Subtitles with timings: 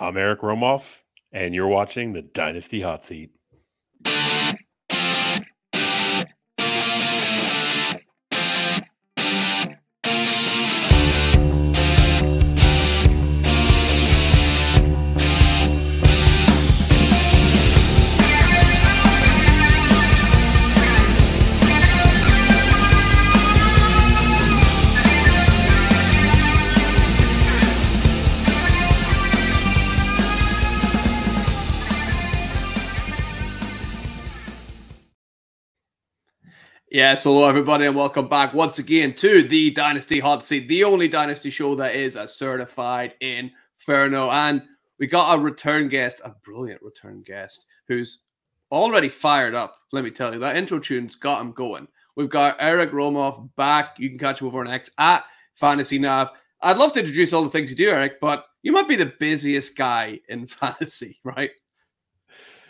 [0.00, 3.30] I'm Eric Romoff, and you're watching the Dynasty Hot Seat.
[36.94, 41.08] Yes, hello everybody, and welcome back once again to the Dynasty Hot Seat, the only
[41.08, 44.30] Dynasty show that is a certified inferno.
[44.30, 44.62] And
[45.00, 48.20] we got a return guest, a brilliant return guest, who's
[48.70, 49.76] already fired up.
[49.90, 51.88] Let me tell you, that intro tune's got him going.
[52.14, 53.96] We've got Eric Romoff back.
[53.98, 56.30] You can catch him over on X at Fantasy Nav.
[56.62, 59.12] I'd love to introduce all the things you do, Eric, but you might be the
[59.18, 61.50] busiest guy in fantasy, right?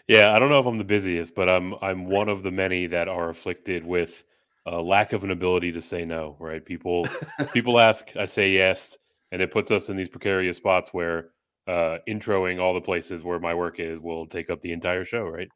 [0.08, 2.86] Yeah, I don't know if I'm the busiest, but I'm I'm one of the many
[2.88, 4.24] that are afflicted with
[4.66, 6.36] a lack of an ability to say no.
[6.38, 6.64] Right?
[6.64, 7.06] People
[7.52, 8.96] people ask, I say yes,
[9.32, 11.30] and it puts us in these precarious spots where
[11.66, 15.22] uh, introing all the places where my work is will take up the entire show.
[15.22, 15.48] Right?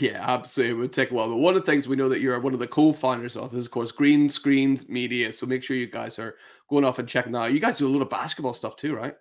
[0.00, 0.74] yeah, absolutely.
[0.76, 1.28] It would take a while.
[1.28, 3.66] But one of the things we know that you're one of the co-founders of is,
[3.66, 5.30] of course, Green Screens Media.
[5.30, 6.34] So make sure you guys are
[6.68, 7.52] going off and checking that out.
[7.52, 9.14] You guys do a lot of basketball stuff too, right?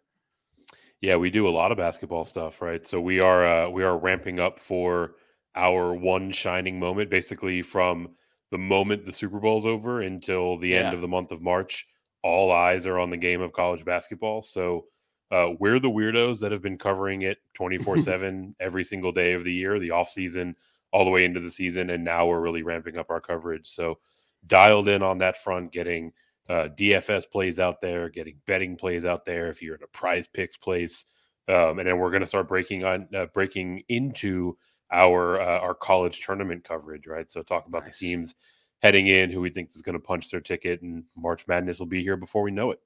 [1.03, 2.87] Yeah, we do a lot of basketball stuff, right?
[2.87, 5.15] So we are uh, we are ramping up for
[5.53, 8.11] our one shining moment, basically from
[8.51, 10.77] the moment the Super Bowl's over until the yeah.
[10.77, 11.85] end of the month of March.
[12.21, 14.41] All eyes are on the game of college basketball.
[14.41, 14.85] So
[15.29, 19.43] uh, we're the weirdos that have been covering it 24 7 every single day of
[19.43, 20.55] the year, the off season,
[20.93, 21.89] all the way into the season.
[21.89, 23.67] And now we're really ramping up our coverage.
[23.67, 23.99] So
[24.47, 26.13] dialed in on that front, getting
[26.49, 29.47] uh, DFS plays out there, getting betting plays out there.
[29.47, 31.05] If you're in a PrizePicks place,
[31.47, 34.57] um, and then we're going to start breaking on uh, breaking into
[34.91, 37.29] our uh, our college tournament coverage, right?
[37.29, 37.99] So talk about nice.
[37.99, 38.35] the teams
[38.81, 41.85] heading in, who we think is going to punch their ticket, and March Madness will
[41.85, 42.79] be here before we know it.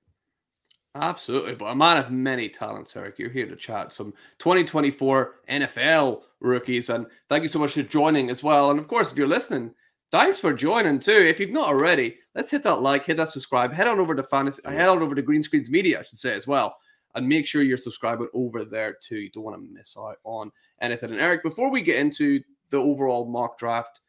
[0.95, 3.19] Absolutely, but a man of many talents, Eric.
[3.19, 8.29] You're here to chat some 2024 NFL rookies, and thank you so much for joining
[8.29, 8.71] as well.
[8.71, 9.73] And of course, if you're listening
[10.09, 11.12] Thanks for joining too.
[11.12, 14.23] If you've not already, let's hit that like, hit that subscribe, head on over to
[14.23, 16.78] fantasy, head on over to Green Screens Media, I should say as well,
[17.16, 19.18] and make sure you're subscribing over there too.
[19.18, 20.51] You don't want to miss out on
[20.81, 21.12] anything.
[21.12, 24.00] And Eric, before we get into the overall mock draft,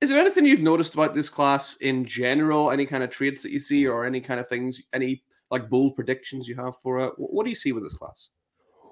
[0.00, 2.70] is there anything you've noticed about this class in general?
[2.70, 5.94] Any kind of traits that you see, or any kind of things, any like bold
[5.94, 7.12] predictions you have for it?
[7.18, 8.30] What do you see with this class?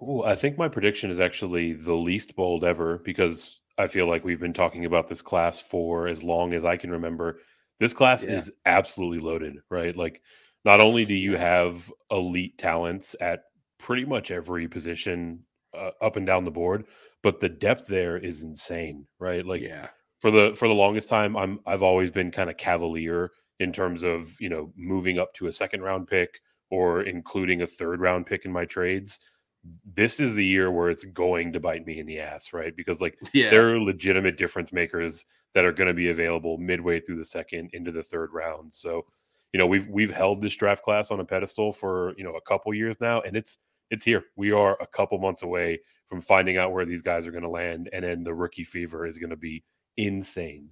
[0.03, 4.25] Ooh, I think my prediction is actually the least bold ever because I feel like
[4.25, 7.41] we've been talking about this class for as long as I can remember.
[7.81, 8.37] This class yeah.
[8.37, 9.97] is absolutely loaded, right?
[9.97, 10.23] Like,
[10.65, 13.41] not only do you have elite talents at
[13.81, 15.41] pretty much every position
[15.77, 16.85] uh, up and down the board,
[17.25, 19.45] but the depth there is insane, right?
[19.45, 19.89] Like, yeah.
[20.21, 24.05] For the for the longest time, I'm I've always been kind of cavalier in terms
[24.05, 26.41] of you know moving up to a second round pick
[26.71, 29.19] or including a third round pick in my trades
[29.95, 32.75] this is the year where it's going to bite me in the ass, right?
[32.77, 33.51] Because like yeah.
[33.51, 35.25] there are legitimate difference makers
[35.55, 38.75] that are going to be available midway through the second into the third round.
[38.75, 39.07] So,
[39.53, 42.41] you know, we've we've held this draft class on a pedestal for, you know, a
[42.41, 43.59] couple years now and it's
[43.91, 44.25] it's here.
[44.37, 47.49] We are a couple months away from finding out where these guys are going to
[47.49, 49.63] land and then the rookie fever is going to be
[49.97, 50.71] insane.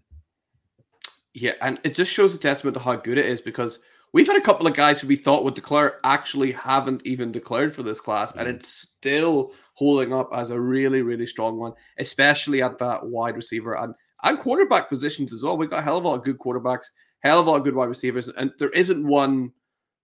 [1.33, 3.79] Yeah, and it just shows a testament to how good it is because
[4.13, 7.75] We've had a couple of guys who we thought would declare actually haven't even declared
[7.75, 11.73] for this class, mm and it's still holding up as a really, really strong one,
[11.99, 15.57] especially at that wide receiver and and quarterback positions as well.
[15.57, 16.87] We've got a hell of a lot of good quarterbacks,
[17.21, 19.53] hell of a lot of good wide receivers, and there isn't one.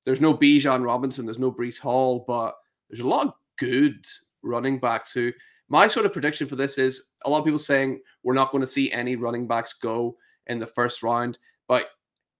[0.04, 2.54] There's no Bijan Robinson, there's no Breece Hall, but
[2.88, 4.06] there's a lot of good
[4.42, 5.32] running backs who.
[5.68, 8.60] My sort of prediction for this is a lot of people saying we're not going
[8.60, 10.16] to see any running backs go
[10.46, 11.88] in the first round, but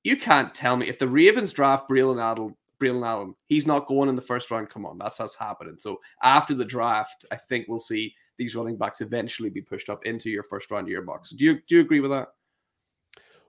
[0.06, 4.08] you can't tell me if the Ravens draft Braelon Allen, Braelon Allen, he's not going
[4.08, 4.70] in the first round.
[4.70, 5.74] Come on, that's what's happening.
[5.78, 10.06] So after the draft, I think we'll see these running backs eventually be pushed up
[10.06, 11.30] into your first round of your box.
[11.30, 12.28] Do you do you agree with that?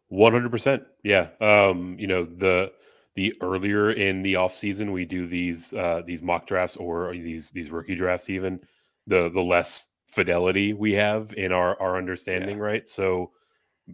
[0.07, 0.83] One hundred percent.
[1.03, 1.29] Yeah.
[1.39, 2.71] Um, you know, the
[3.13, 7.51] the earlier in the off season we do these uh these mock drafts or these
[7.51, 8.59] these rookie drafts even,
[9.05, 12.63] the the less fidelity we have in our our understanding, yeah.
[12.63, 12.89] right?
[12.89, 13.31] So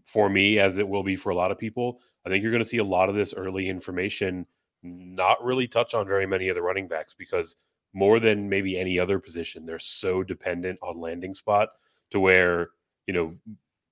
[0.06, 2.64] for me, as it will be for a lot of people, I think you're going
[2.64, 4.46] to see a lot of this early information
[4.82, 7.56] not really touch on very many of the running backs because
[7.94, 11.70] more than maybe any other position, they're so dependent on landing spot
[12.12, 12.70] to where,
[13.08, 13.36] you know,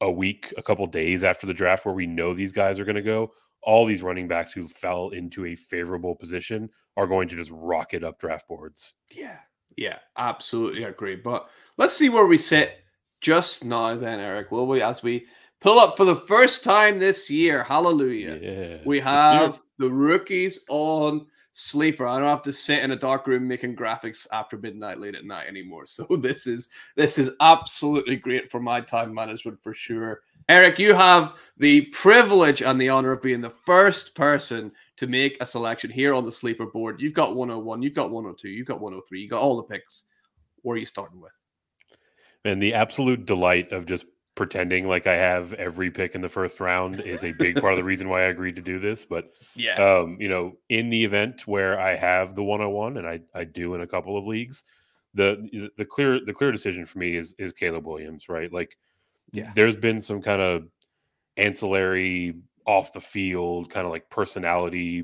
[0.01, 2.95] a week, a couple days after the draft where we know these guys are going
[2.95, 3.31] to go,
[3.61, 8.03] all these running backs who fell into a favorable position are going to just rocket
[8.03, 8.95] up draft boards.
[9.11, 9.37] Yeah.
[9.77, 11.15] Yeah, absolutely agree.
[11.15, 11.47] But
[11.77, 12.79] let's see where we sit
[13.21, 14.51] just now, then, Eric.
[14.51, 15.27] Will we, as we
[15.61, 17.63] pull up for the first time this year?
[17.63, 18.39] Hallelujah!
[18.41, 18.77] Yeah.
[18.85, 22.07] We have the rookies on sleeper.
[22.07, 25.25] I don't have to sit in a dark room making graphics after midnight late at
[25.25, 25.85] night anymore.
[25.85, 30.21] So this is this is absolutely great for my time management for sure.
[30.49, 35.37] Eric, you have the privilege and the honor of being the first person to make
[35.39, 36.99] a selection here on the sleeper board.
[36.99, 40.03] You've got 101, you've got 102, you've got 103, you got all the picks.
[40.61, 41.31] Where are you starting with?
[42.43, 44.05] And the absolute delight of just
[44.35, 47.77] pretending like I have every pick in the first round is a big part of
[47.77, 49.05] the reason why I agreed to do this.
[49.05, 53.19] But yeah, um, you know, in the event where I have the 101 and I,
[53.33, 54.63] I do in a couple of leagues,
[55.13, 58.51] the the clear the clear decision for me is is Caleb Williams, right?
[58.51, 58.77] Like
[59.31, 60.67] yeah, there's been some kind of
[61.37, 62.35] ancillary
[62.65, 65.03] off the field kind of like personality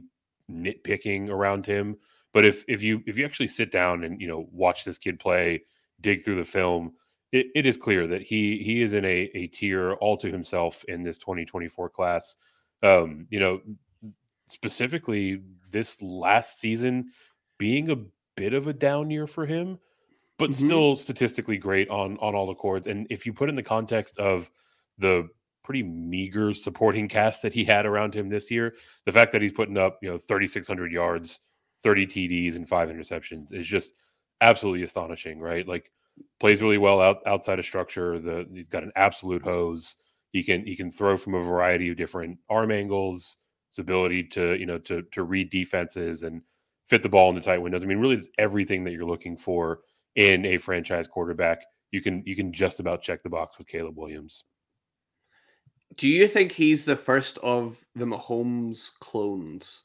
[0.50, 1.98] nitpicking around him.
[2.34, 5.20] But if if you if you actually sit down and you know watch this kid
[5.20, 5.64] play,
[6.02, 6.94] dig through the film,
[7.32, 10.84] it, it is clear that he he is in a, a tier all to himself
[10.86, 12.36] in this 2024 class.
[12.84, 13.62] Um, you know,
[14.48, 17.12] specifically this last season
[17.58, 17.98] being a
[18.36, 19.80] bit of a down year for him,
[20.38, 20.66] but mm-hmm.
[20.66, 22.88] still statistically great on on all the chords.
[22.88, 24.50] And if you put in the context of
[24.98, 25.28] the
[25.64, 28.76] pretty meager supporting cast that he had around him this year,
[29.06, 31.40] the fact that he's putting up you know 3,600 yards,
[31.84, 33.96] 30 TDs, and five interceptions is just
[34.40, 35.68] absolutely astonishing, right?
[35.68, 35.92] Like
[36.40, 38.20] plays really well out, outside of structure.
[38.20, 39.96] The he's got an absolute hose.
[40.32, 43.38] He can he can throw from a variety of different arm angles.
[43.70, 46.42] His ability to you know to to read defenses and
[46.86, 47.84] fit the ball into tight windows.
[47.84, 49.80] I mean, really, it's everything that you're looking for
[50.16, 51.64] in a franchise quarterback.
[51.92, 54.44] You can you can just about check the box with Caleb Williams.
[55.96, 59.84] Do you think he's the first of the Mahomes clones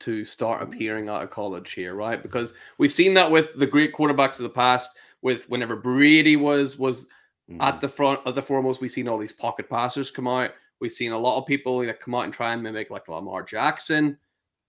[0.00, 2.20] to start appearing out of college here, right?
[2.20, 6.78] Because we've seen that with the great quarterbacks of the past with whenever Brady was
[6.78, 7.06] was
[7.50, 7.60] mm-hmm.
[7.60, 10.52] at the front of the foremost, we've seen all these pocket passers come out.
[10.80, 13.42] We've seen a lot of people that come out and try and mimic like Lamar
[13.42, 14.18] Jackson.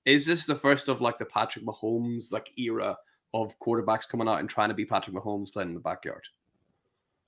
[0.06, 2.98] Is this the first of like the Patrick Mahomes like era
[3.33, 6.24] of quarterbacks coming out and trying to be Patrick Mahomes playing in the backyard?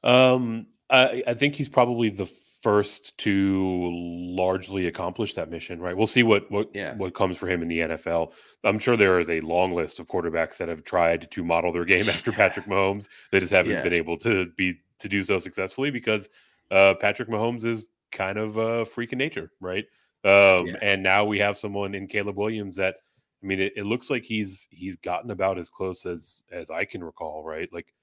[0.03, 2.25] Um, I, I think he's probably the
[2.63, 5.95] first to largely accomplish that mission, right?
[5.95, 6.95] We'll see what what yeah.
[6.95, 8.31] what comes for him in the NFL.
[8.63, 11.85] I'm sure there is a long list of quarterbacks that have tried to model their
[11.85, 13.09] game after Patrick Mahomes.
[13.31, 13.83] They just haven't yeah.
[13.83, 16.29] been able to be to do so successfully because
[16.71, 19.83] uh, Patrick Mahomes is kind of a freak in nature, right?
[20.23, 20.75] Um, yeah.
[20.81, 22.95] And now we have someone in Caleb Williams that
[23.43, 26.85] I mean, it, it looks like he's he's gotten about as close as as I
[26.85, 27.67] can recall, right?
[27.73, 27.93] Like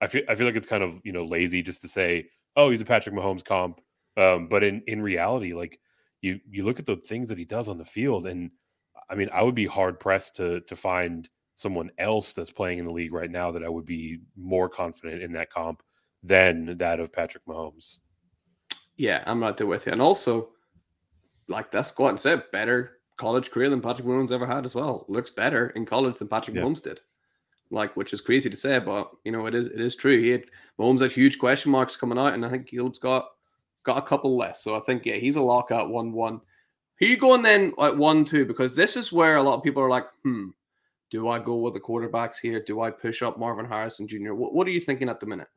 [0.00, 2.26] I feel I feel like it's kind of you know lazy just to say,
[2.56, 3.80] oh, he's a Patrick Mahomes comp
[4.16, 5.78] um, but in in reality, like
[6.22, 8.50] you you look at the things that he does on the field, and
[9.10, 12.84] I mean, I would be hard pressed to to find someone else that's playing in
[12.84, 15.82] the league right now that I would be more confident in that comp
[16.22, 18.00] than that of Patrick Mahomes.
[18.96, 19.92] Yeah, I'm right there with you.
[19.92, 20.50] And also,
[21.48, 25.04] like that's and say better college career than Patrick Mahomes ever had as well.
[25.08, 26.62] Looks better in college than Patrick yeah.
[26.62, 27.00] Mahomes did.
[27.70, 30.18] Like, which is crazy to say, but you know, it is it is true.
[30.18, 30.44] He had
[30.78, 33.28] Mahomes had huge question marks coming out, and I think Caleb's got
[33.84, 34.62] got a couple less.
[34.62, 36.40] So I think, yeah, he's a lockout 1 1.
[36.98, 38.44] Who you going then at 1 2?
[38.44, 40.48] Because this is where a lot of people are like, hmm,
[41.10, 42.62] do I go with the quarterbacks here?
[42.62, 44.34] Do I push up Marvin Harrison Jr.?
[44.34, 45.48] What, what are you thinking at the minute?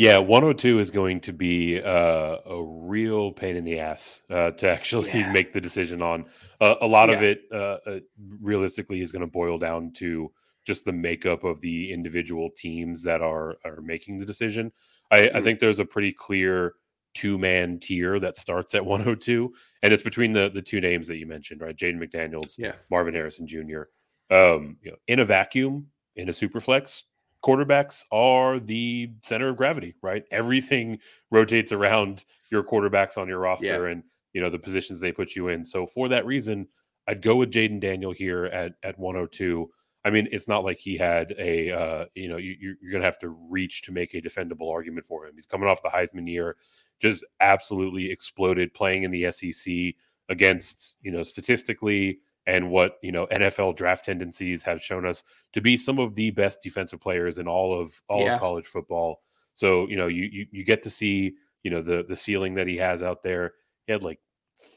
[0.00, 4.70] Yeah, 102 is going to be uh, a real pain in the ass uh, to
[4.70, 5.30] actually yeah.
[5.30, 6.24] make the decision on.
[6.58, 7.16] Uh, a lot yeah.
[7.16, 8.00] of it, uh, uh,
[8.40, 10.32] realistically, is going to boil down to
[10.66, 14.72] just the makeup of the individual teams that are are making the decision.
[15.10, 15.36] I, mm-hmm.
[15.36, 16.76] I think there's a pretty clear
[17.12, 19.52] two man tier that starts at 102,
[19.82, 21.76] and it's between the the two names that you mentioned, right?
[21.76, 23.82] Jaden McDaniels, yeah, Marvin Harrison Jr.
[24.30, 27.02] Um, you know, in a vacuum, in a super flex,
[27.44, 30.24] quarterbacks are the center of gravity, right?
[30.30, 30.98] Everything
[31.30, 33.92] rotates around your quarterbacks on your roster yeah.
[33.92, 35.64] and you know the positions they put you in.
[35.64, 36.68] So for that reason,
[37.06, 39.70] I'd go with Jayden Daniel here at at 102.
[40.04, 43.06] I mean, it's not like he had a, uh, you know, you, you're going to
[43.06, 45.34] have to reach to make a defendable argument for him.
[45.34, 46.56] He's coming off the Heisman year,
[47.00, 49.94] just absolutely exploded playing in the SEC
[50.30, 55.60] against, you know, statistically and what, you know, NFL draft tendencies have shown us to
[55.60, 58.34] be some of the best defensive players in all of all yeah.
[58.34, 59.20] of college football.
[59.54, 62.66] So, you know, you, you you get to see, you know, the the ceiling that
[62.66, 63.52] he has out there.
[63.86, 64.20] He had like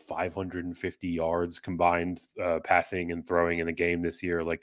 [0.08, 4.44] 550 yards combined uh, passing and throwing in a game this year.
[4.44, 4.62] Like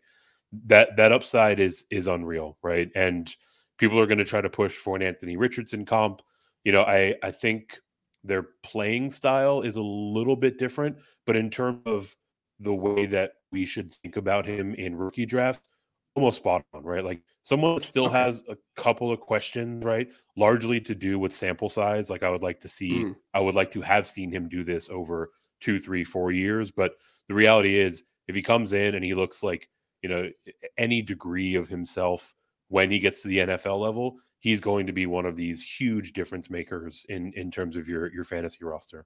[0.67, 2.91] that that upside is is unreal, right?
[2.95, 3.35] And
[3.79, 6.23] people are going to try to push for an Anthony Richardson comp.
[6.65, 7.79] You know, I I think
[8.25, 12.15] their playing style is a little bit different, but in terms of
[12.61, 15.69] the way that we should think about him in rookie draft,
[16.15, 17.05] almost spot on, right?
[17.05, 20.09] Like someone still has a couple of questions, right?
[20.37, 22.11] Largely to do with sample size.
[22.11, 23.17] Like I would like to see, mm.
[23.35, 26.71] I would like to have seen him do this over two, three, four years.
[26.71, 26.93] But
[27.29, 29.69] the reality is, if he comes in and he looks like,
[30.03, 30.31] you know,
[30.79, 32.35] any degree of himself
[32.69, 36.13] when he gets to the NFL level, he's going to be one of these huge
[36.13, 39.05] difference makers in in terms of your your fantasy roster.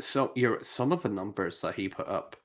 [0.00, 2.36] So your some of the numbers that he put up,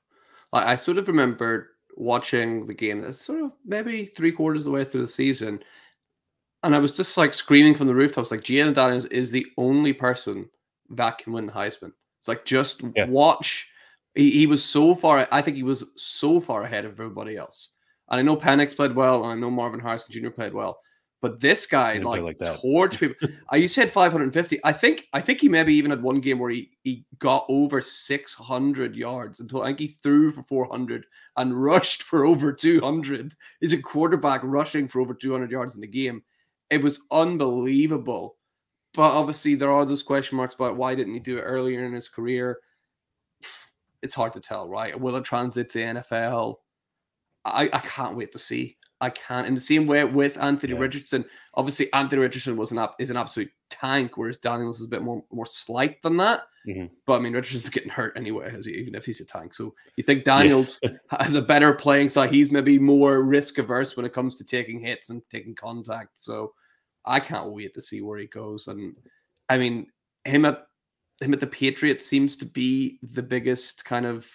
[0.52, 3.00] like I sort of remember watching the game.
[3.00, 5.62] That's sort of maybe three quarters of the way through the season,
[6.62, 9.92] and I was just like screaming from the rooftops, like Jayden Daniels is the only
[9.92, 10.48] person
[10.90, 11.92] that can win the Heisman.
[12.18, 13.06] It's like just yeah.
[13.06, 13.68] watch.
[14.14, 15.28] He, he was so far.
[15.30, 17.70] I think he was so far ahead of everybody else.
[18.08, 20.30] And I know Penix played well, and I know Marvin Harrison Jr.
[20.30, 20.78] played well.
[21.24, 22.60] But this guy, like, like that.
[22.60, 23.30] torch people.
[23.50, 24.60] uh, you said 550.
[24.62, 27.80] I think I think he maybe even had one game where he, he got over
[27.80, 31.06] 600 yards until I think he threw for 400
[31.38, 33.32] and rushed for over 200.
[33.58, 36.22] He's a quarterback rushing for over 200 yards in the game.
[36.68, 38.36] It was unbelievable.
[38.92, 41.94] But obviously, there are those question marks about why didn't he do it earlier in
[41.94, 42.58] his career?
[44.02, 45.00] It's hard to tell, right?
[45.00, 46.56] Will it translate to the NFL?
[47.46, 48.76] I, I can't wait to see.
[49.04, 49.46] I can't.
[49.46, 50.78] In the same way with Anthony yeah.
[50.78, 55.02] Richardson, obviously Anthony Richardson was an is an absolute tank, whereas Daniels is a bit
[55.02, 56.44] more more slight than that.
[56.66, 56.86] Mm-hmm.
[57.06, 59.52] But I mean, Richardson's getting hurt anyway, he, even if he's a tank.
[59.52, 60.92] So you think Daniels yeah.
[61.20, 62.30] has a better playing side?
[62.30, 66.16] He's maybe more risk averse when it comes to taking hits and taking contact.
[66.16, 66.54] So
[67.04, 68.68] I can't wait to see where he goes.
[68.68, 68.96] And
[69.50, 69.88] I mean,
[70.24, 70.66] him at
[71.20, 74.26] him at the Patriots seems to be the biggest kind of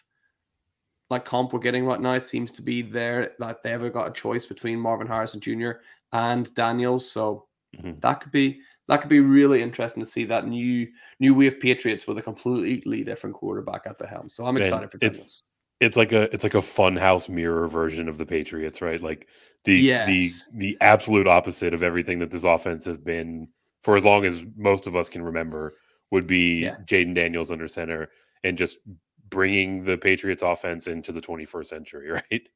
[1.10, 4.12] like comp we're getting right now seems to be there that they ever got a
[4.12, 5.72] choice between Marvin Harrison Jr.
[6.14, 7.10] and Daniels.
[7.10, 8.00] So mm-hmm.
[8.00, 10.88] that could be that could be really interesting to see that new
[11.20, 14.30] new wave Patriots with a completely different quarterback at the helm.
[14.30, 15.20] So I'm excited Man, for Daniels.
[15.20, 15.44] It's,
[15.80, 19.02] it's like a it's like a funhouse mirror version of the Patriots, right?
[19.02, 19.28] Like
[19.66, 20.08] the yes.
[20.08, 23.48] the the absolute opposite of everything that this offense has been
[23.82, 25.76] for as long as most of us can remember
[26.12, 26.76] would be yeah.
[26.86, 28.10] Jayden Daniels under center
[28.44, 28.80] and just
[29.30, 32.50] bringing the Patriots offense into the 21st century, right?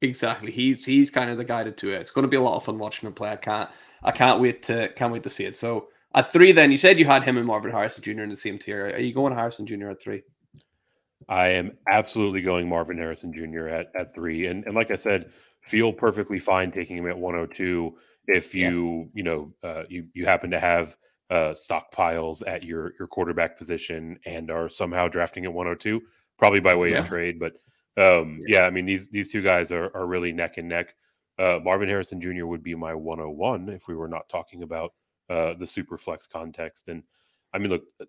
[0.00, 0.50] Exactly.
[0.50, 2.00] He's he's kind of the guy to do it.
[2.00, 3.30] It's going to be a lot of fun watching him play.
[3.30, 3.70] I can't
[4.02, 5.56] I can't wait to can't wait to see it.
[5.56, 8.22] So at three, then you said you had him and Marvin Harrison Jr.
[8.22, 8.86] in the same tier.
[8.86, 9.90] Are you going Harrison Jr.
[9.90, 10.22] at three?
[11.28, 13.68] I am absolutely going Marvin Harrison Jr.
[13.68, 15.30] at at three, and and like I said,
[15.62, 17.96] feel perfectly fine taking him at 102
[18.26, 19.18] if you yeah.
[19.18, 20.96] you know uh, you you happen to have
[21.32, 26.00] uh, stockpiles at your your quarterback position and are somehow drafting at 102,
[26.38, 26.98] probably by way yeah.
[26.98, 27.40] of trade.
[27.40, 27.54] But
[27.96, 28.60] um, yeah.
[28.60, 28.66] yeah.
[28.66, 30.94] I mean these these two guys are are really neck and neck.
[31.38, 32.44] Uh, Marvin Harrison Jr.
[32.44, 34.92] would be my 101 if we were not talking about
[35.30, 36.88] uh, the super flex context.
[36.88, 37.02] And
[37.54, 38.04] I mean, look, uh,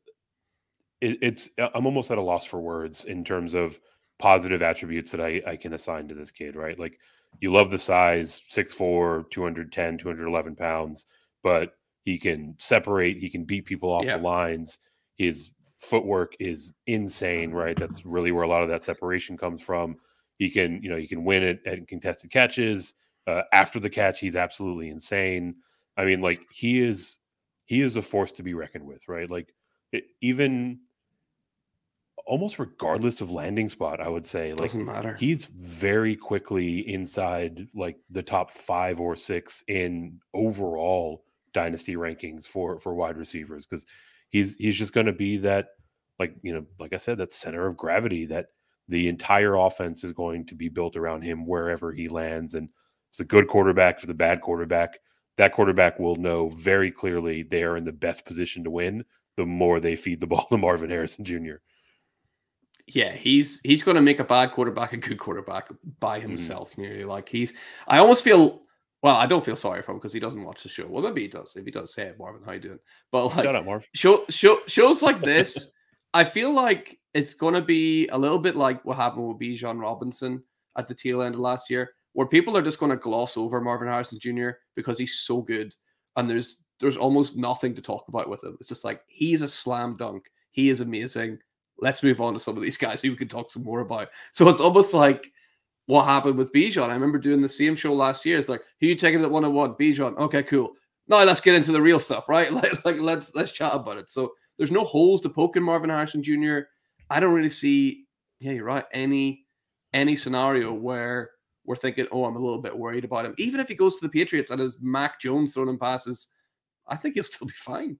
[0.99, 3.79] it, it's uh, I'm almost at a loss for words in terms of
[4.19, 6.57] positive attributes that I, I can assign to this kid.
[6.57, 6.99] Right, like
[7.39, 11.05] you love the size, 6'4", 210, 211 pounds,
[11.41, 13.17] but he can separate.
[13.17, 14.17] He can beat people off yeah.
[14.17, 14.77] the lines.
[15.15, 17.77] His footwork is insane, right?
[17.77, 19.97] That's really where a lot of that separation comes from.
[20.37, 22.93] He can, you know, he can win it at contested catches.
[23.25, 25.55] Uh, after the catch, he's absolutely insane.
[25.95, 27.19] I mean, like he is,
[27.65, 29.29] he is a force to be reckoned with, right?
[29.29, 29.53] Like
[29.91, 30.79] it, even
[32.25, 35.15] almost regardless of landing spot, I would say, like doesn't matter.
[35.15, 42.79] He's very quickly inside like the top five or six in overall dynasty rankings for
[42.79, 43.85] for wide receivers because
[44.29, 45.67] he's he's just going to be that
[46.19, 48.47] like you know like I said that center of gravity that
[48.89, 52.69] the entire offense is going to be built around him wherever he lands and
[53.09, 54.99] it's a good quarterback for the bad quarterback
[55.37, 59.03] that quarterback will know very clearly they are in the best position to win
[59.35, 61.55] the more they feed the ball to Marvin Harrison Jr.
[62.87, 65.69] Yeah, he's he's going to make a bad quarterback a good quarterback
[65.99, 66.29] by mm-hmm.
[66.29, 66.73] himself.
[66.73, 66.77] Mm.
[66.79, 67.53] Nearly like he's.
[67.87, 68.62] I almost feel
[69.03, 70.87] well, I don't feel sorry for him because he doesn't watch the show.
[70.87, 71.57] Well, maybe he does.
[71.57, 72.79] If he does, say it, Marvin, how you doing?
[73.11, 73.85] But like, Shut up, Marv.
[73.93, 75.73] Show, show, shows like this,
[76.13, 79.81] I feel like it's going to be a little bit like what happened with Bijan
[79.81, 80.41] Robinson
[80.77, 83.59] at the tail end of last year, where people are just going to gloss over
[83.59, 84.51] Marvin Harrison Jr.
[84.73, 85.75] because he's so good,
[86.15, 88.55] and there's there's almost nothing to talk about with him.
[88.61, 90.23] It's just like he's a slam dunk.
[90.51, 91.39] He is amazing.
[91.77, 94.07] Let's move on to some of these guys who we can talk some more about.
[94.31, 95.29] So it's almost like
[95.87, 96.89] what happened with Bijan.
[96.89, 98.37] I remember doing the same show last year.
[98.37, 99.75] It's like, who you taking at 101?
[99.75, 100.17] Bijan.
[100.17, 100.73] Okay, cool.
[101.07, 102.51] Now let's get into the real stuff, right?
[102.53, 104.09] Like, like let's let's chat about it.
[104.09, 106.59] So there's no holes to poke in Marvin Harrison Jr.
[107.09, 108.05] I don't really see,
[108.39, 109.45] yeah, you're right, any
[109.93, 111.31] any scenario where
[111.65, 113.35] we're thinking, oh, I'm a little bit worried about him.
[113.37, 116.29] Even if he goes to the Patriots and has Mac Jones throwing him passes,
[116.87, 117.99] I think he'll still be fine.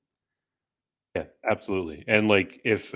[1.16, 2.04] Yeah, absolutely.
[2.08, 2.96] And like if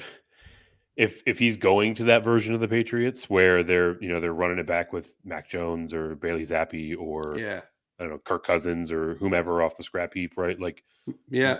[0.97, 4.33] if if he's going to that version of the Patriots where they're you know they're
[4.33, 7.61] running it back with Mac Jones or Bailey Zappe or yeah,
[7.99, 10.59] I don't know Kirk Cousins or whomever off the scrap heap, right?
[10.59, 10.83] Like,
[11.29, 11.59] yeah,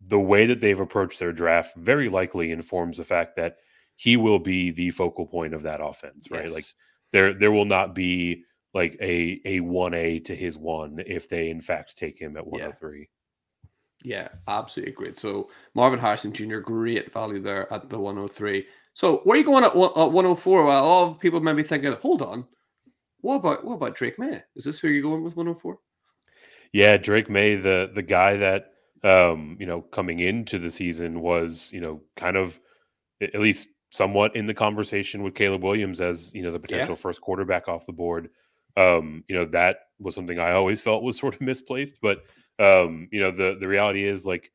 [0.00, 3.58] the way that they've approached their draft very likely informs the fact that
[3.96, 6.44] he will be the focal point of that offense, right?
[6.44, 6.52] Yes.
[6.52, 6.64] Like
[7.12, 11.50] there there will not be like a a one A to his one if they
[11.50, 13.10] in fact take him at one hundred three.
[14.02, 15.18] Yeah, absolutely great.
[15.18, 16.58] So Marvin Harrison Jr.
[16.58, 18.66] great value there at the one hundred three.
[18.94, 20.64] So where are you going at, one hundred four?
[20.64, 22.46] Well, a lot of people may be thinking, hold on,
[23.20, 24.42] what about what about Drake Maye?
[24.56, 25.78] Is this who you're going with one hundred four?
[26.72, 28.72] Yeah, Drake Maye, the the guy that
[29.04, 32.58] um, you know coming into the season was you know kind of
[33.20, 37.00] at least somewhat in the conversation with Caleb Williams as you know the potential yeah.
[37.00, 38.30] first quarterback off the board.
[38.76, 42.24] Um, you know that was something I always felt was sort of misplaced, but
[42.58, 44.50] um, you know the the reality is like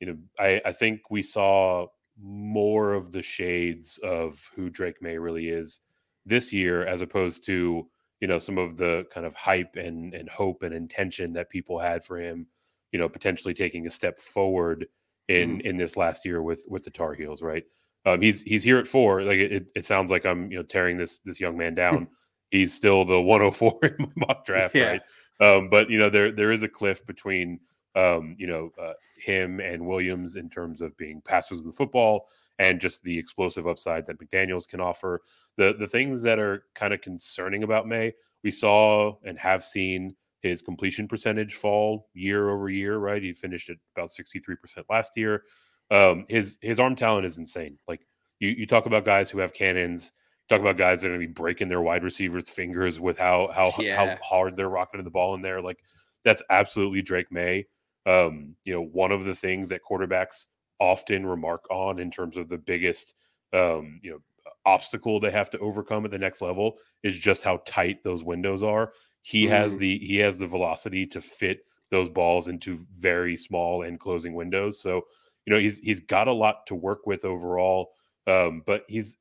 [0.00, 1.86] you know I I think we saw
[2.20, 5.80] more of the shades of who Drake Maye really is
[6.24, 7.86] this year as opposed to
[8.20, 11.78] you know some of the kind of hype and and hope and intention that people
[11.78, 12.46] had for him
[12.92, 14.86] you know potentially taking a step forward
[15.28, 15.60] in mm.
[15.62, 17.64] in this last year with with the Tar Heels right
[18.06, 19.22] um, he's he's here at four.
[19.22, 22.08] Like it, it sounds like I'm you know tearing this this young man down.
[22.50, 24.90] he's still the 104 in my mock draft, yeah.
[24.90, 25.02] right?
[25.40, 27.60] Um, but you know there there is a cliff between
[27.94, 32.28] um, you know uh, him and Williams in terms of being passers of the football
[32.58, 35.22] and just the explosive upside that McDaniel's can offer.
[35.56, 40.16] The the things that are kind of concerning about Maye, we saw and have seen
[40.40, 42.98] his completion percentage fall year over year.
[42.98, 45.42] Right, he finished at about 63% last year.
[45.90, 47.78] Um, his his arm talent is insane.
[47.86, 48.06] Like
[48.40, 50.12] you you talk about guys who have cannons.
[50.48, 53.50] Talk about guys that are going to be breaking their wide receivers' fingers with how
[53.52, 53.96] how yeah.
[53.96, 55.60] how hard they're rocketing the ball in there.
[55.60, 55.78] Like
[56.24, 57.66] that's absolutely Drake Maye.
[58.06, 60.46] Um, you know, one of the things that quarterbacks
[60.78, 63.14] often remark on in terms of the biggest
[63.52, 64.18] um, you know
[64.64, 68.62] obstacle they have to overcome at the next level is just how tight those windows
[68.62, 68.92] are.
[69.22, 69.48] He mm.
[69.48, 71.60] has the he has the velocity to fit
[71.90, 74.80] those balls into very small and closing windows.
[74.80, 75.02] So
[75.44, 77.90] you know he's he's got a lot to work with overall
[78.26, 79.16] um, but he's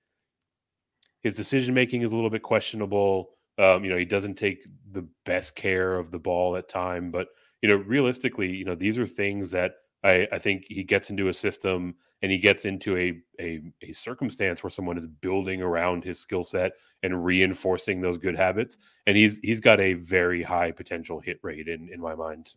[1.25, 5.05] his decision making is a little bit questionable um, you know he doesn't take the
[5.25, 7.29] best care of the ball at time but
[7.63, 11.29] you know realistically you know these are things that I, I think he gets into
[11.29, 16.03] a system and he gets into a, a, a circumstance where someone is building around
[16.03, 20.69] his skill set and reinforcing those good habits and he's he's got a very high
[20.69, 22.53] potential hit rate in in my mind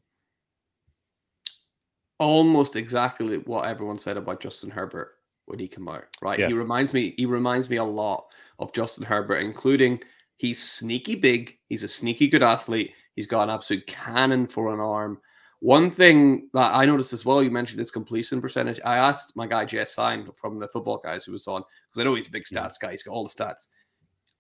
[2.21, 5.15] almost exactly what everyone said about Justin Herbert
[5.49, 6.05] when he came out.
[6.21, 6.39] Right?
[6.39, 6.49] Yeah.
[6.49, 7.15] He reminds me.
[7.17, 8.27] He reminds me a lot
[8.59, 10.01] of Justin Herbert, including
[10.37, 11.57] he's sneaky big.
[11.69, 12.93] He's a sneaky good athlete.
[13.15, 15.21] He's got an absolute cannon for an arm.
[15.61, 18.81] One thing that I noticed as well, you mentioned his completion percentage.
[18.85, 22.05] I asked my guy Jess Sign from the football guys who was on because I
[22.05, 22.93] know he's a big stats guy.
[22.93, 23.67] He's got all the stats.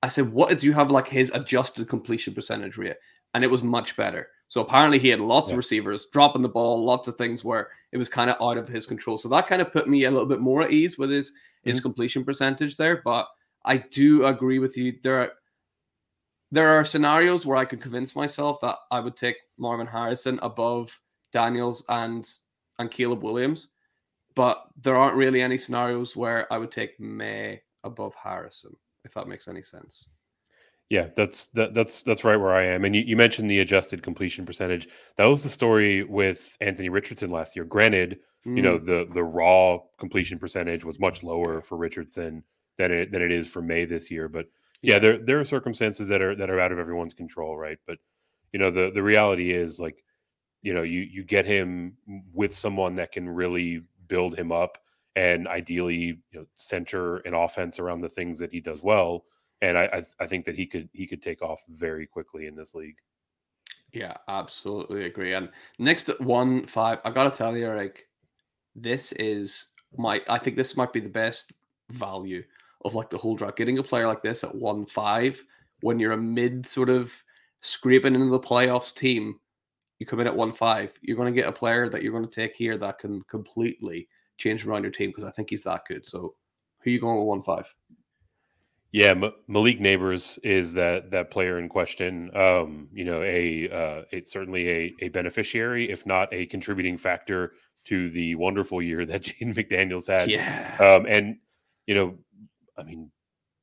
[0.01, 2.97] I said, "What did you have like his adjusted completion percentage rate?"
[3.35, 4.29] And it was much better.
[4.47, 5.55] So apparently he had lots yeah.
[5.55, 8.69] of receivers dropping the ball, lots of things where it was kind of out of
[8.69, 9.19] his control.
[9.19, 11.71] So that kind of put me a little bit more at ease with his mm-hmm.
[11.71, 13.03] his completion percentage there.
[13.05, 13.27] But
[13.65, 14.99] I do agree with you.
[15.03, 15.33] There are
[16.51, 20.99] there are scenarios where I could convince myself that I would take Marvin Harrison above
[21.33, 22.29] Daniels and
[22.79, 23.69] and Caleb Williams.
[24.35, 29.27] But there aren't really any scenarios where I would take Maye above Harrison, if that
[29.27, 30.11] makes any sense.
[30.91, 32.85] Yeah, that's that, that's that's right where I am.
[32.85, 34.89] And you, you, mentioned the adjusted completion percentage.
[35.17, 37.67] That was the story with Anthony Richardson last year.
[37.67, 38.57] Granted, mm.
[38.57, 38.87] you know mm.
[38.87, 42.43] the the raw completion percentage was much lower for Richardson
[42.79, 44.29] than it than it is for Maye this year.
[44.29, 44.47] But
[44.83, 47.79] yeah, there there are circumstances that are that are out of everyone's control, right?
[47.87, 47.99] But
[48.53, 50.03] you know the the reality is like
[50.63, 51.97] you know you you get him
[52.33, 54.79] with someone that can really build him up
[55.17, 59.25] and ideally you know center an offense around the things that he does well
[59.61, 62.55] and I, I, I think that he could he could take off very quickly in
[62.55, 62.97] this league.
[63.93, 65.35] Yeah, absolutely agree.
[65.35, 68.07] And next at one five, I gotta tell you, like
[68.75, 71.53] this is my I think this might be the best
[71.91, 72.43] value
[72.85, 73.57] of like the whole draft.
[73.57, 75.43] Getting a player like this at one five
[75.81, 77.13] when you're a mid sort of
[77.61, 79.39] scraping into the playoffs team,
[79.99, 80.93] you come in at one five.
[81.03, 84.09] You're going to get a player that you're going to take here that can completely
[84.39, 86.07] change around your team because I think he's that good.
[86.07, 86.35] So,
[86.81, 87.73] who are you going with one five?
[88.93, 92.35] Yeah, M- Malik Nabers is that that player in question.
[92.35, 97.53] Um, you know, a uh, it's certainly a a beneficiary, if not a contributing factor
[97.87, 100.31] to the wonderful year that Jaden McDaniels had.
[100.31, 100.77] Yeah.
[100.81, 101.37] Um, and
[101.87, 102.19] you know,
[102.79, 103.11] I mean,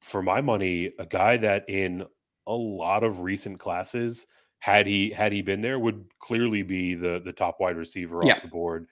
[0.02, 2.06] for my money, a guy that in
[2.48, 4.28] a lot of recent classes,
[4.60, 8.34] had he had he been there, would clearly be the the top wide receiver yeah.
[8.34, 8.88] off the board.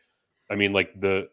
[0.49, 1.27] I mean, like the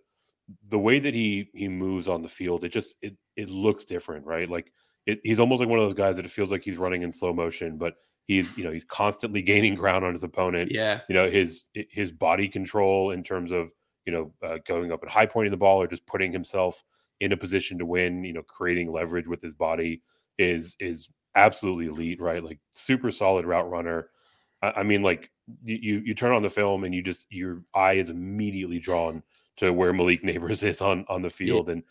[0.68, 4.26] the way that he he moves on the field, it just it it looks different,
[4.26, 4.48] right?
[4.48, 4.72] Like
[5.06, 7.12] it, he's almost like one of those guys that it feels like he's running in
[7.12, 7.94] slow motion, but
[8.26, 10.70] he's you know he's constantly gaining ground on his opponent.
[10.72, 13.72] Yeah, you know his his body control in terms of
[14.06, 16.82] you know uh, going up and high pointing the ball or just putting himself
[17.20, 18.24] in a position to win.
[18.24, 20.02] You know, creating leverage with his body
[20.38, 22.42] is is absolutely elite, right?
[22.42, 24.10] Like super solid route runner.
[24.62, 25.30] I, I mean, like
[25.62, 29.22] you you turn on the film and you just your eye is immediately drawn
[29.56, 31.74] to where Malik Nabers is on on the field yeah.
[31.74, 31.82] and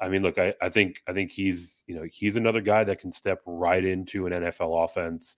[0.00, 3.00] I mean, look, I, I think I think he's you know he's another guy that
[3.00, 5.36] can step right into an NFL offense.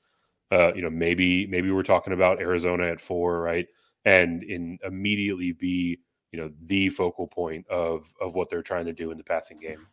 [0.50, 3.66] Uh, you know, maybe maybe we're talking about Arizona at four, right?
[4.04, 6.00] And in immediately be
[6.32, 9.58] you know the focal point of of what they're trying to do in the passing
[9.58, 9.86] game.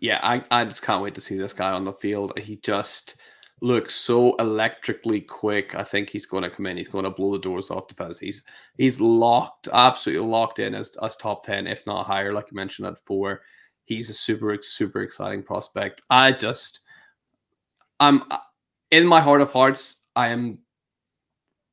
[0.00, 2.36] Yeah, I, I just can't wait to see this guy on the field.
[2.36, 3.16] He just
[3.60, 5.76] looks so electrically quick.
[5.76, 6.76] I think he's going to come in.
[6.76, 8.18] He's going to blow the doors off defense.
[8.18, 8.42] He's
[8.76, 12.88] he's locked, absolutely locked in as, as top ten, if not higher, like you mentioned
[12.88, 13.42] at four.
[13.84, 16.02] He's a super super exciting prospect.
[16.10, 16.80] I just,
[18.00, 18.24] I'm
[18.90, 20.04] in my heart of hearts.
[20.16, 20.58] I am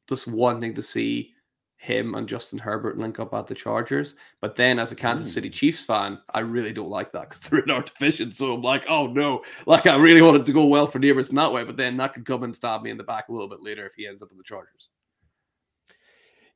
[0.07, 1.33] just wanting to see
[1.81, 4.15] him and Justin Herbert link up at the Chargers.
[4.41, 7.61] But then, as a Kansas City Chiefs fan, I really don't like that because they're
[7.61, 8.31] in our division.
[8.31, 11.37] So I'm like, oh no, like I really wanted to go well for Nabers in
[11.37, 11.63] that way.
[11.63, 13.85] But then that could come and stab me in the back a little bit later
[13.85, 14.89] if he ends up in the Chargers.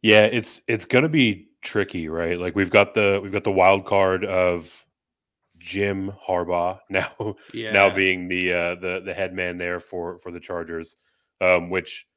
[0.02, 2.38] Yeah, it's it's gonna be tricky, right?
[2.38, 4.86] Like we've got the we've got the wild card of
[5.58, 7.72] Jim Harbaugh now yeah.
[7.72, 10.98] now being the uh the the head man there for for the Chargers,
[11.40, 12.08] um, which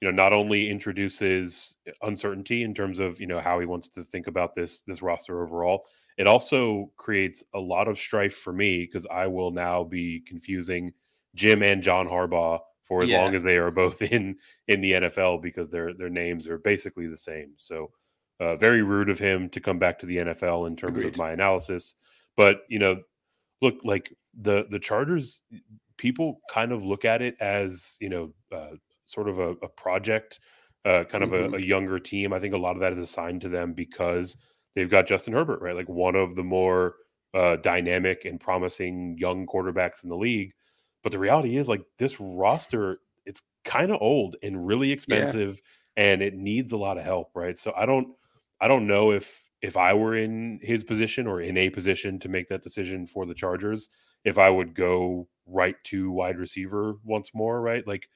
[0.00, 4.04] you know not only introduces uncertainty in terms of you know how he wants to
[4.04, 5.84] think about this this roster overall
[6.18, 10.92] it also creates a lot of strife for me because i will now be confusing
[11.34, 13.20] jim and john harbaugh for as yeah.
[13.20, 14.36] long as they are both in
[14.68, 17.90] in the nfl because their their names are basically the same so
[18.38, 21.12] uh, very rude of him to come back to the nfl in terms Agreed.
[21.12, 21.94] of my analysis
[22.36, 23.00] but you know
[23.62, 25.42] look like the the chargers
[25.96, 30.40] people kind of look at it as you know uh, sort of a, a project,
[30.84, 31.54] uh, kind of mm-hmm.
[31.54, 32.32] a, a, younger team.
[32.32, 34.36] I think a lot of that is assigned to them because
[34.74, 35.74] they've got Justin Herbert, right?
[35.74, 36.96] Like one of the more
[37.34, 40.52] uh, dynamic and promising young quarterbacks in the league.
[41.02, 45.60] But the reality is, like this roster, it's kind of old and really expensive,
[45.96, 46.04] yeah.
[46.04, 47.58] and it needs a lot of help, right?
[47.58, 48.08] So I don't,
[48.60, 52.28] I don't know if if I were in his position or in a position to
[52.28, 53.88] make that decision for the Chargers,
[54.24, 57.86] if I would go right to wide receiver once more, right?
[57.86, 58.08] Like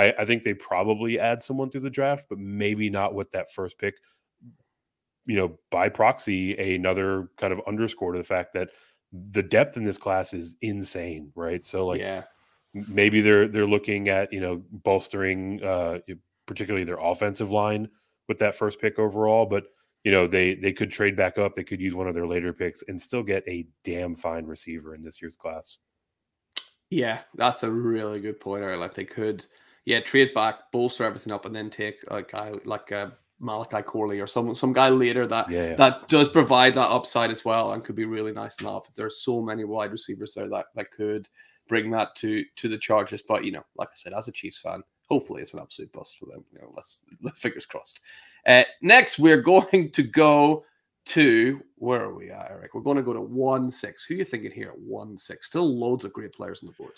[0.00, 3.52] I, I think they probably add someone through the draft, but maybe not with that
[3.52, 3.94] first pick.
[5.26, 8.70] You know, by proxy, another kind of underscore to the fact that
[9.12, 11.64] the depth in this class is insane, right?
[11.64, 12.24] So like yeah.
[12.72, 15.98] maybe they're they're looking at, you know, bolstering uh
[16.46, 17.88] particularly their offensive line
[18.28, 19.64] with that first pick overall, but
[20.04, 22.52] you know, they they could trade back up, they could use one of their later
[22.52, 25.78] picks and still get a damn fine receiver in this year's class.
[26.88, 28.64] Yeah, that's a really good point.
[28.64, 29.44] Or like they could
[29.84, 34.20] yeah, trade back, bolster everything up, and then take a guy like uh, Malachi Corley
[34.20, 35.76] or some some guy later that yeah, yeah.
[35.76, 38.92] that does provide that upside as well and could be really nice enough.
[38.94, 41.28] There's so many wide receivers there that, that could
[41.68, 43.22] bring that to to the Chargers.
[43.26, 46.18] But you know, like I said, as a Chiefs fan, hopefully it's an absolute bust
[46.18, 46.44] for them.
[46.52, 48.00] You know, let's, fingers crossed.
[48.46, 50.64] Uh, next, we're going to go
[51.06, 52.74] to where are we at, Eric?
[52.74, 54.04] We're going to go to one six.
[54.04, 55.46] Who are you thinking here at one six?
[55.46, 56.92] Still loads of great players on the board.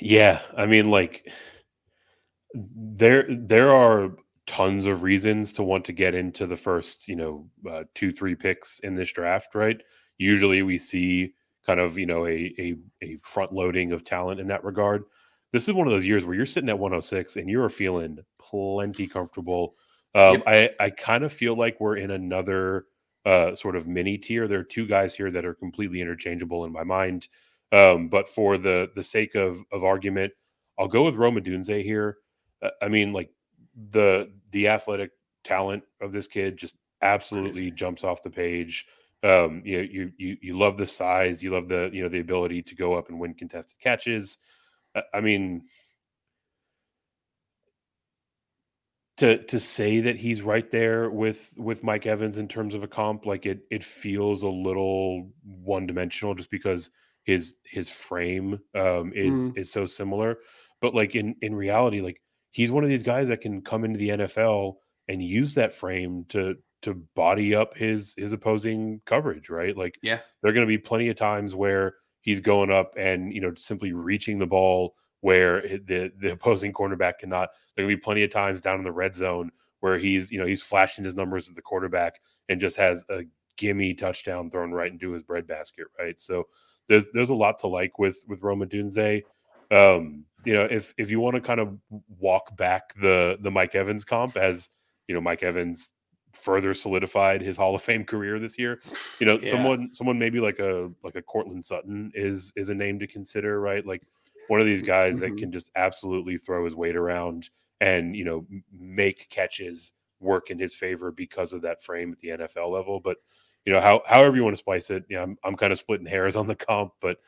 [0.00, 1.30] Yeah, I mean, like
[2.54, 4.10] there there are
[4.46, 8.34] tons of reasons to want to get into the first you know uh, two three
[8.34, 9.82] picks in this draft right?
[10.18, 11.34] Usually we see
[11.66, 15.04] kind of you know a, a a front loading of talent in that regard.
[15.52, 19.06] This is one of those years where you're sitting at 106 and you're feeling plenty
[19.06, 19.74] comfortable.
[20.14, 20.70] Um, yep.
[20.80, 22.86] i i kind of feel like we're in another
[23.24, 24.46] uh, sort of mini tier.
[24.46, 27.28] There are two guys here that are completely interchangeable in my mind.
[27.72, 30.32] Um, but for the the sake of of argument
[30.78, 32.18] i'll go with rome odunze here
[32.82, 33.30] I mean, like
[33.90, 35.10] the the athletic
[35.44, 38.86] talent of this kid just absolutely jumps off the page.
[39.22, 42.20] Um, you, know, you you you love the size, you love the you know the
[42.20, 44.38] ability to go up and win contested catches.
[45.12, 45.64] I mean,
[49.16, 52.88] to to say that he's right there with with Mike Evans in terms of a
[52.88, 56.90] comp, like it it feels a little one dimensional just because
[57.24, 59.58] his his frame um, is mm.
[59.58, 60.38] is so similar.
[60.80, 62.20] But like in in reality, like
[62.54, 64.76] he's one of these guys that can come into the NFL
[65.08, 69.76] and use that frame to to body up his his opposing coverage, right?
[69.76, 73.34] Like, yeah, there are going to be plenty of times where he's going up and
[73.34, 77.50] you know simply reaching the ball where the the opposing cornerback cannot.
[77.74, 80.46] There will be plenty of times down in the red zone where he's you know
[80.46, 83.22] he's flashing his numbers at the quarterback and just has a
[83.56, 86.20] gimme touchdown thrown right into his breadbasket, right?
[86.20, 86.44] So
[86.86, 89.22] there's there's a lot to like with with Rome Odunze.
[89.70, 91.78] Um, you know, if if you want to kind of
[92.18, 94.70] walk back the the Mike Evans comp as
[95.08, 95.92] you know, Mike Evans
[96.32, 98.80] further solidified his Hall of Fame career this year.
[99.20, 99.50] You know, yeah.
[99.50, 103.60] someone someone maybe like a like a Courtland Sutton is is a name to consider,
[103.60, 103.84] right?
[103.86, 104.02] Like
[104.48, 105.34] one of these guys mm-hmm.
[105.34, 107.50] that can just absolutely throw his weight around
[107.80, 112.28] and you know make catches work in his favor because of that frame at the
[112.28, 113.00] NFL level.
[113.00, 113.18] But
[113.64, 116.06] you know, how however you want to splice it, yeah, I'm I'm kind of splitting
[116.06, 117.18] hairs on the comp, but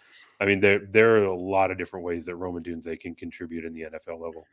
[0.41, 3.65] I mean there there are a lot of different ways that Rome Odunze can contribute
[3.65, 4.47] in the NFL level.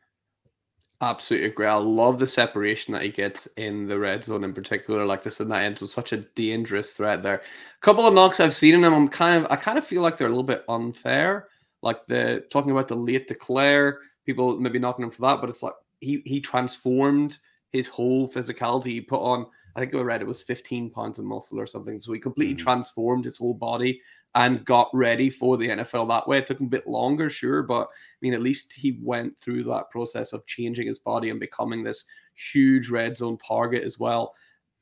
[1.00, 1.66] Absolutely agree.
[1.66, 5.04] I love the separation that he gets in the red zone in particular.
[5.04, 7.36] Like this in that end, so such a dangerous threat there.
[7.36, 10.02] A couple of knocks I've seen in him, I'm kind of I kind of feel
[10.02, 11.48] like they're a little bit unfair.
[11.82, 15.62] Like the talking about the late declare, people maybe knocking him for that, but it's
[15.62, 17.38] like he he transformed
[17.70, 18.86] his whole physicality.
[18.86, 21.98] He put on, I think I read it was 15 pounds of muscle or something.
[21.98, 22.62] So he completely mm-hmm.
[22.62, 24.00] transformed his whole body
[24.34, 26.38] and got ready for the NFL that way.
[26.38, 29.64] It took him a bit longer, sure, but I mean, at least he went through
[29.64, 34.34] that process of changing his body and becoming this huge red zone target as well.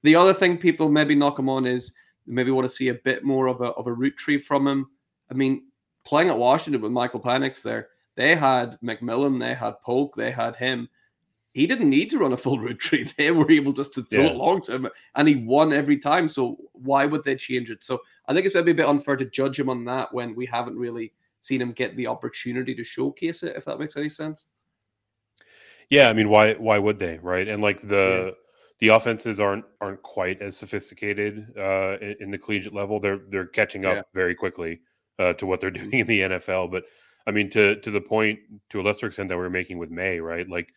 [0.02, 1.92] The other thing people maybe knock him on is
[2.26, 4.86] maybe want to see a bit more of a of a route tree from him.
[5.30, 5.66] I mean,
[6.04, 10.56] playing at Washington with Michael Penix there, they had McMillan, they had Polk, they had
[10.56, 10.88] him
[11.52, 13.10] he didn't need to run a full route tree.
[13.16, 14.30] They were able just to throw yeah.
[14.30, 16.28] it long to him, and he won every time.
[16.28, 17.84] So why would they change it?
[17.84, 18.00] So
[18.32, 20.76] I think it's maybe a bit unfair to judge him on that when we haven't
[20.76, 23.56] really seen him get the opportunity to showcase it.
[23.56, 24.46] If that makes any sense.
[25.90, 27.46] Yeah, I mean, why why would they, right?
[27.46, 28.30] And like the yeah.
[28.80, 32.98] the offenses aren't aren't quite as sophisticated uh, in, in, the collegiate level.
[32.98, 34.02] They're they're catching up yeah.
[34.14, 34.80] very quickly
[35.18, 36.70] uh, to what they're doing in the NFL.
[36.70, 36.84] But
[37.26, 38.38] I mean, to to the point,
[38.70, 40.48] to a lesser extent that we are making with Maye, right?
[40.48, 40.72] Like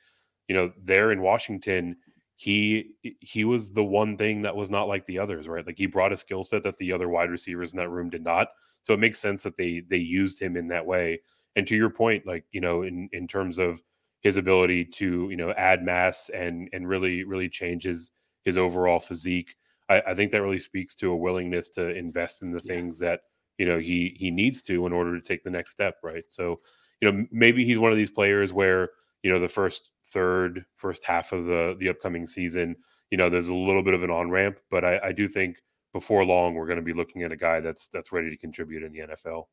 [0.50, 1.96] you know, there in Washington,
[2.36, 5.66] he he was the one thing that was not like the others, right?
[5.66, 8.24] Like he brought a skill set that the other wide receivers in that room did
[8.24, 8.50] not.
[8.84, 11.22] So it makes sense that they they used him in that way.
[11.56, 13.82] And to your point, like you know, in in terms of
[14.20, 18.12] his ability to you know add mass and and really really change his
[18.44, 19.56] his overall physique,
[19.88, 22.74] I, I think that really speaks to a willingness to invest in the yeah.
[22.74, 23.22] things that
[23.58, 26.26] you know he he needs to in order to take the next step, right?
[26.28, 26.60] So
[27.00, 28.90] you know maybe he's one of these players where
[29.24, 32.74] you know the first third first half of the the upcoming season
[33.12, 35.58] you know there's a little bit of an on ramp but I, I do think
[35.92, 38.82] before long we're going to be looking at a guy that's that's ready to contribute
[38.82, 39.48] in the nfl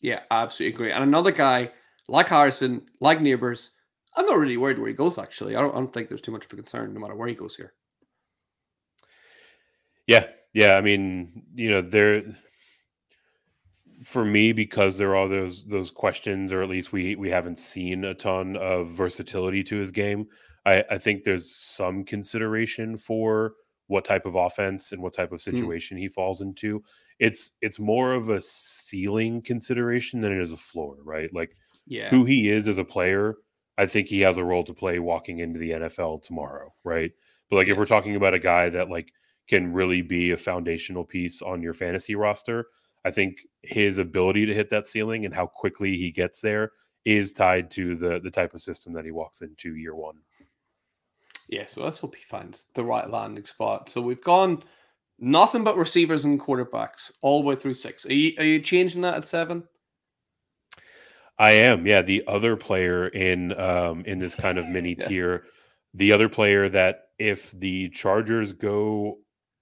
[0.00, 1.72] yeah absolutely agree and another guy
[2.06, 3.70] like harrison like Nabers,
[4.16, 6.32] i'm not really worried where he goes actually I don't, I don't think there's too
[6.32, 7.72] much of a concern no matter where he goes here.
[10.06, 12.22] Yeah yeah i mean you know there
[14.04, 18.04] for me because there are those those questions, or at least we we haven't seen
[18.04, 20.26] a ton of versatility to his game.
[20.66, 23.54] I, I think there's some consideration for
[23.86, 25.50] what type of offense and what type of hmm.
[25.50, 26.00] situation mm.
[26.00, 26.82] he falls into.
[27.18, 31.28] It's it's more of a ceiling consideration than it is a floor, right?
[31.34, 32.08] Like yeah.
[32.08, 33.36] who he is as a player,
[33.76, 37.10] I think he has a role to play walking into the NFL tomorrow, right?
[37.50, 37.74] But like yes.
[37.74, 39.12] if we're talking about a guy that like
[39.48, 42.66] can really be a foundational piece on your fantasy roster,
[43.04, 46.72] I think his ability to hit that ceiling and how quickly he gets there
[47.04, 50.16] is tied to the the type of system that he walks into year one.
[51.48, 53.88] Yeah, so let's hope he finds the right landing spot.
[53.88, 54.62] So we've gone
[55.18, 58.06] nothing but receivers and quarterbacks all the way through six.
[58.06, 59.64] Are you, are you changing that at seven?
[61.38, 61.86] I am.
[61.86, 65.08] Yeah, the other player in um in this kind of mini yeah.
[65.08, 65.44] tier,
[65.94, 69.18] the other player that if the Chargers go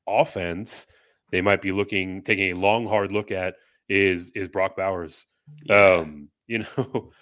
[0.07, 0.87] offense,
[1.31, 3.55] they might be looking taking a long hard look at
[3.89, 5.27] is is Brock Bowers.
[5.65, 5.97] Yeah.
[5.97, 7.13] Um, you know,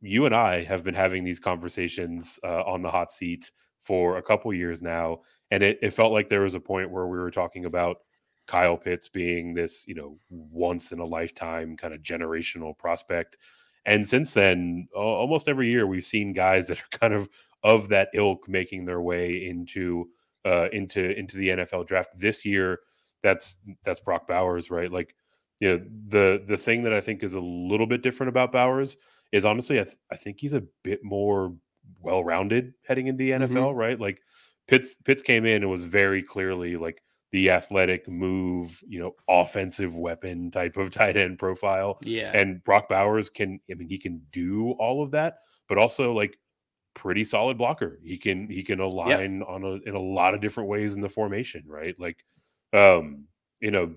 [0.00, 4.22] you and I have been having these conversations uh, on the hot seat for a
[4.22, 7.30] couple years now, and it, it felt like there was a point where we were
[7.30, 7.98] talking about
[8.46, 13.36] Kyle Pitts being this, you know, once in a lifetime kind of generational prospect.
[13.84, 17.28] And since then, almost every year we've seen guys that are kind of
[17.64, 20.08] of that ilk making their way into
[20.44, 22.10] uh, into into the NFL draft.
[22.16, 22.80] This year,
[23.22, 24.90] that's that's Brock Bowers, right?
[24.90, 25.14] Like,
[25.60, 28.96] you know, the the thing that I think is a little bit different about Bowers
[29.32, 31.54] is honestly, I, th- I think he's a bit more
[32.00, 33.78] well rounded heading into the NFL, mm-hmm.
[33.78, 34.00] right?
[34.00, 34.20] Like,
[34.66, 37.02] Pitts Pitts came in and was very clearly like
[37.32, 41.98] the athletic move, you know, offensive weapon type of tight end profile.
[42.02, 42.32] Yeah.
[42.34, 46.38] And Brock Bowers can, I mean, he can do all of that, but also like
[46.94, 47.98] pretty solid blocker.
[48.02, 49.48] He can he can align yep.
[49.48, 51.94] on a in a lot of different ways in the formation, right?
[51.98, 52.24] Like
[52.72, 53.24] um,
[53.60, 53.94] you know,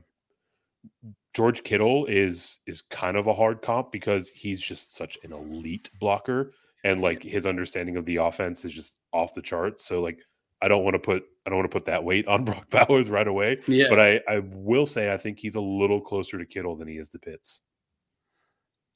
[1.34, 5.89] George Kittle is is kind of a hard comp because he's just such an elite
[5.99, 6.53] blocker
[6.84, 9.86] and like his understanding of the offense is just off the charts.
[9.86, 10.19] So like
[10.62, 13.10] I don't want to put I don't want to put that weight on Brock Bowers
[13.10, 13.60] right away.
[13.67, 13.88] Yeah.
[13.89, 16.95] But I I will say I think he's a little closer to Kittle than he
[16.95, 17.62] is to Pitts.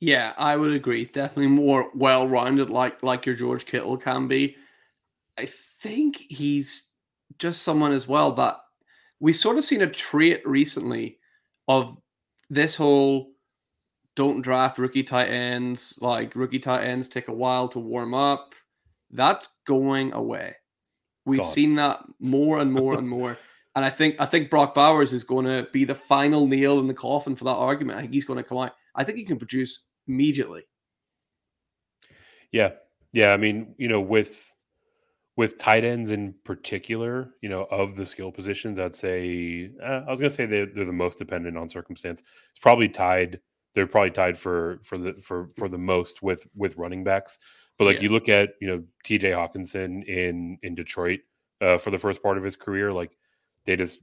[0.01, 0.99] Yeah, I would agree.
[0.99, 4.55] He's definitely more well rounded, like like your George Kittle can be.
[5.37, 5.47] I
[5.81, 6.91] think he's
[7.39, 8.57] just someone as well that
[9.19, 11.19] we've sort of seen a trait recently
[11.67, 11.97] of
[12.49, 13.31] this whole
[14.15, 15.97] don't draft rookie tight ends.
[16.01, 18.55] Like rookie tight ends take a while to warm up.
[19.11, 20.55] That's going away.
[21.25, 21.51] We've Gone.
[21.51, 23.37] seen that more and more and more.
[23.77, 26.87] And I think I think Brock Bowers is going to be the final nail in
[26.87, 27.97] the coffin for that argument.
[27.97, 28.71] I think he's going to come out.
[28.95, 30.63] I think he can produce immediately.
[32.53, 32.71] Yeah.
[33.11, 33.33] Yeah.
[33.33, 34.49] I mean, you know, with
[35.37, 40.09] with tight ends in particular, you know, of the skill positions, I'd say uh, I
[40.09, 42.21] was going to say they're, they're the most dependent on circumstance.
[42.21, 43.41] It's probably tied.
[43.73, 47.37] They're probably tied for for the for for the most with with running backs.
[47.77, 48.03] But like Yeah.
[48.03, 49.31] you look at you know T.J.
[49.31, 51.19] Hockenson in in Detroit
[51.61, 53.17] uh, for the first part of his career, like
[53.65, 53.99] they just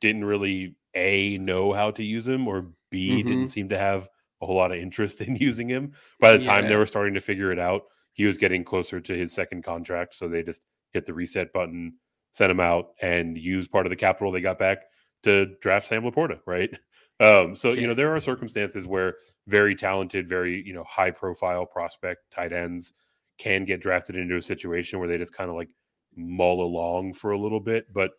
[0.00, 3.48] didn't really a know how to use him or b didn't Mhm.
[3.48, 4.08] seem to have
[4.40, 5.92] a whole lot of interest in using him.
[6.20, 7.82] By the time they were starting to figure it out,
[8.18, 11.94] he was getting closer to his second contract, so they just hit the reset button,
[12.32, 14.78] sent him out, and used part of the capital they got back
[15.22, 16.76] to draft Sam LaPorta, right?
[17.20, 19.16] Um, so you know there are circumstances where
[19.48, 22.92] very talented, very you know high profile prospect tight ends
[23.38, 25.70] can get drafted into a situation where they just kind of like
[26.14, 27.92] mull along for a little bit.
[27.92, 28.12] But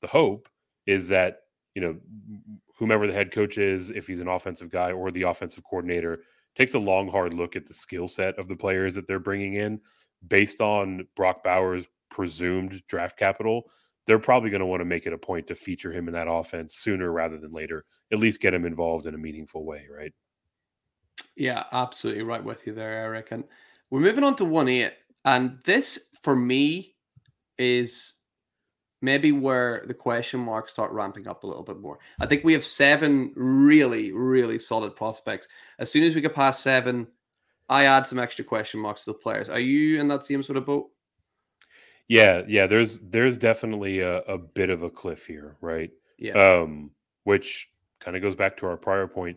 [0.00, 0.48] the hope
[0.84, 1.42] is that
[1.76, 1.96] you know
[2.76, 6.18] whomever the head coach is, if he's an offensive guy or the offensive coordinator,
[6.56, 9.54] takes a long hard look at the skill set of the players that they're bringing
[9.54, 9.80] in
[10.26, 13.70] based on Brock Bowers' presumed draft capital.
[14.06, 16.28] They're probably going to want to make it a point to feature him in that
[16.28, 17.84] offense sooner rather than later.
[18.12, 20.12] At least get him involved in a meaningful way, right?
[21.36, 23.28] Yeah, absolutely right with you there, Eric.
[23.30, 23.44] And
[23.90, 26.94] we're moving on to one eight, and this for me
[27.58, 28.14] is
[29.02, 31.98] maybe where the question marks start ramping up a little bit more.
[32.20, 35.48] I think we have seven really, really solid prospects.
[35.78, 37.06] As soon as we get past seven,
[37.68, 39.48] I add some extra question marks to the players.
[39.48, 40.90] Are you in that same sort of boat?
[42.08, 42.66] Yeah, yeah.
[42.66, 45.90] There's there's definitely a, a bit of a cliff here, right?
[46.18, 46.32] Yeah.
[46.32, 46.90] Um,
[47.24, 49.36] which kind of goes back to our prior point.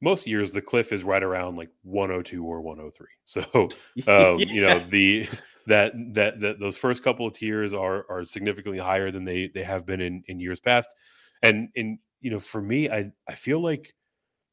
[0.00, 3.06] Most years the cliff is right around like 102 or 103.
[3.26, 3.68] So
[4.32, 5.28] um, you know the
[5.66, 9.62] that that that those first couple of tiers are are significantly higher than they they
[9.62, 10.94] have been in in years past
[11.42, 13.94] and in you know for me i i feel like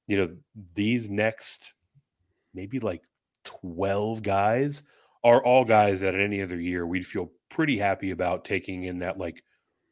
[0.08, 0.30] you know
[0.74, 1.74] these next
[2.54, 3.02] maybe like
[3.44, 4.84] 12 guys
[5.24, 9.00] are all guys that at any other year we'd feel pretty happy about taking in
[9.00, 9.44] that like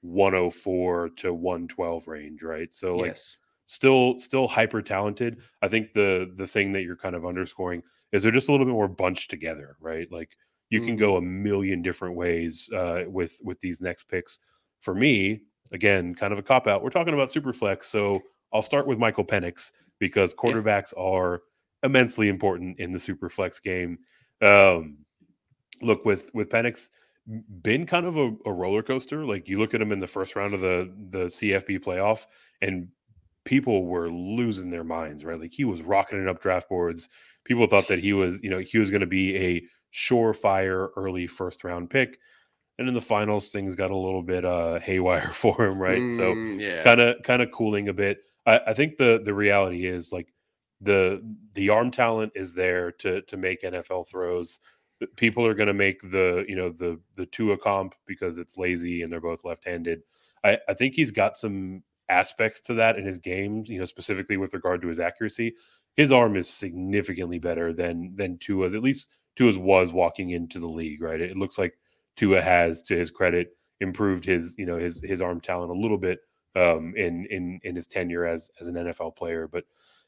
[0.01, 3.38] 104 to 112 range right so like yes.
[3.65, 5.41] still still hyper talented.
[5.62, 8.65] I think the the thing that you're kind of underscoring is they're just a little
[8.65, 10.08] bit more bunched together, right?
[10.12, 10.32] Like
[10.69, 14.39] you can go a million different ways uh, with with these next picks.
[14.82, 16.84] For me, again, kind of a cop out.
[16.84, 18.21] We're talking about super flex, so
[18.53, 21.41] I'll start with Michael Penix because quarterbacks are
[21.84, 23.99] immensely important in the super flex game.
[24.41, 24.99] Um,
[25.82, 26.89] look with with Penix
[27.62, 29.25] been kind of a, a roller coaster.
[29.25, 32.25] Like you look at him in the first round of the the CFB playoff,
[32.62, 32.88] and
[33.45, 35.39] people were losing their minds, right?
[35.39, 37.10] Like he was rocketing up draft boards.
[37.43, 41.28] People thought that he was, you know, he was going to be a surefire early
[41.28, 42.19] first round pick.
[42.78, 46.08] And in the finals, things got a little bit uh haywire for him, right?
[46.10, 46.84] so Mm, yeah.
[46.84, 48.19] kind of kind of cooling a bit.
[48.45, 50.34] I, I think the the reality is like
[50.82, 51.21] the
[51.54, 54.60] the arm talent is there to to make NFL throws.
[55.15, 59.02] People are going to make the you know the the Tua comp because it's lazy
[59.02, 60.02] and they're both left handed.
[60.43, 64.38] I, I think he's got some aspects to that in his game, you know, specifically
[64.38, 65.54] with regard to his accuracy.
[65.95, 68.73] His arm is significantly better than than Tua's.
[68.75, 71.21] At least Tua's was walking into the league, right?
[71.21, 71.73] It looks like
[72.17, 75.97] Tua has, to his credit, improved his you know his his arm talent a little
[75.97, 76.19] bit
[76.58, 79.47] um, in in in his tenure as as an NFL player.
[79.47, 79.63] But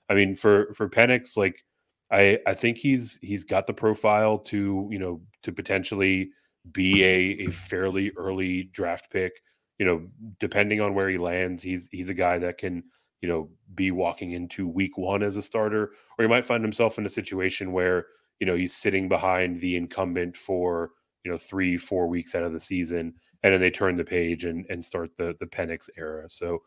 [0.09, 1.63] I mean, for for Penix, like
[2.11, 6.31] I I think he's he's got the profile to you know to potentially
[6.73, 9.41] be a a fairly early draft pick.
[9.79, 10.07] You know,
[10.39, 12.83] depending on where he lands, he's he's a guy that can
[13.21, 16.97] you know be walking into week one as a starter, or he might find himself
[16.97, 18.07] in a situation where
[18.41, 20.91] you know he's sitting behind the incumbent for
[21.23, 24.45] you know three four weeks out of the season and then they turn the page
[24.45, 26.29] and and start the the Penix era.
[26.29, 26.59] So,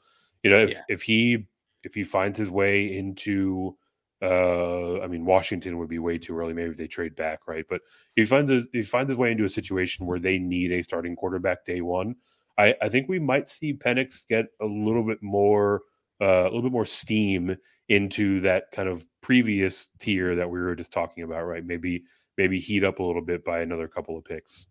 [0.42, 0.84] you know, if Yeah.
[0.88, 1.46] if he
[1.84, 3.76] if he finds his way into
[4.22, 7.64] uh I mean Washington would be way too early maybe if they trade back, right?
[7.68, 7.82] But
[8.16, 10.82] if he finds his, he finds his way into a situation where they need a
[10.82, 12.16] starting quarterback day 1,
[12.58, 15.82] I I think we might see Penix get a little bit more
[16.20, 17.56] uh, a little bit more steam
[17.88, 21.64] into that kind of previous tier that we were just talking about, right?
[21.64, 22.04] Maybe
[22.36, 24.66] maybe heat up a little bit by another couple of picks.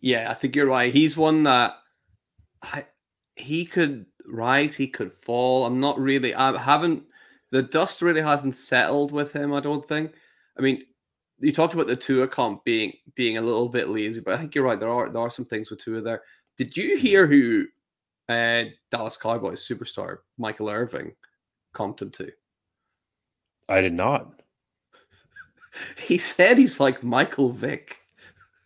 [0.00, 0.92] Yeah, I think you're right.
[0.92, 1.76] He's one that
[2.62, 2.84] I,
[3.36, 5.64] he could rise, he could fall.
[5.66, 6.34] I'm not really.
[6.34, 7.04] I haven't.
[7.50, 9.52] The dust really hasn't settled with him.
[9.52, 10.12] I don't think.
[10.58, 10.82] I mean,
[11.38, 14.54] you talked about the Tua comp being being a little bit lazy, but I think
[14.54, 14.78] you're right.
[14.78, 16.22] There are there are some things with Tua there.
[16.56, 17.66] Did you hear who
[18.28, 21.12] uh, Dallas Cowboys superstar Michael Irvin
[21.78, 22.32] him to?
[23.68, 24.42] I did not.
[25.98, 27.98] he said he's like Michael Vick.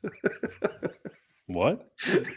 [1.47, 1.91] what?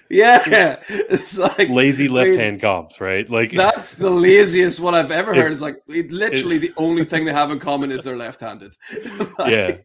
[0.10, 3.30] Yeah, it's like lazy left hand comps, right?
[3.30, 5.48] Like that's the laziest one I've ever heard.
[5.48, 8.76] If, it's like it, literally the only thing they have in common is they're left-handed.
[9.38, 9.78] like, yeah.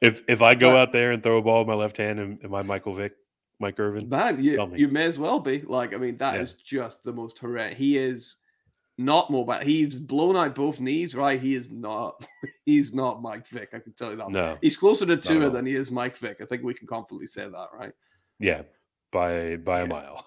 [0.00, 2.38] If if I go out there and throw a ball with my left hand, am,
[2.42, 3.12] am I Michael Vick?
[3.60, 4.08] Mike Irvin?
[4.08, 5.60] Man, you, you may as well be.
[5.60, 6.40] Like, I mean, that yeah.
[6.40, 7.78] is just the most horrendous.
[7.78, 8.36] He is
[9.00, 9.54] not mobile.
[9.54, 11.40] He's blown out both knees, right?
[11.40, 12.24] He is not.
[12.66, 13.70] He's not Mike Vick.
[13.72, 14.30] I can tell you that.
[14.30, 16.36] No, he's closer to Tua than he is Mike Vick.
[16.40, 17.92] I think we can confidently say that, right?
[18.38, 18.62] Yeah,
[19.10, 19.84] by by yeah.
[19.84, 20.26] a mile.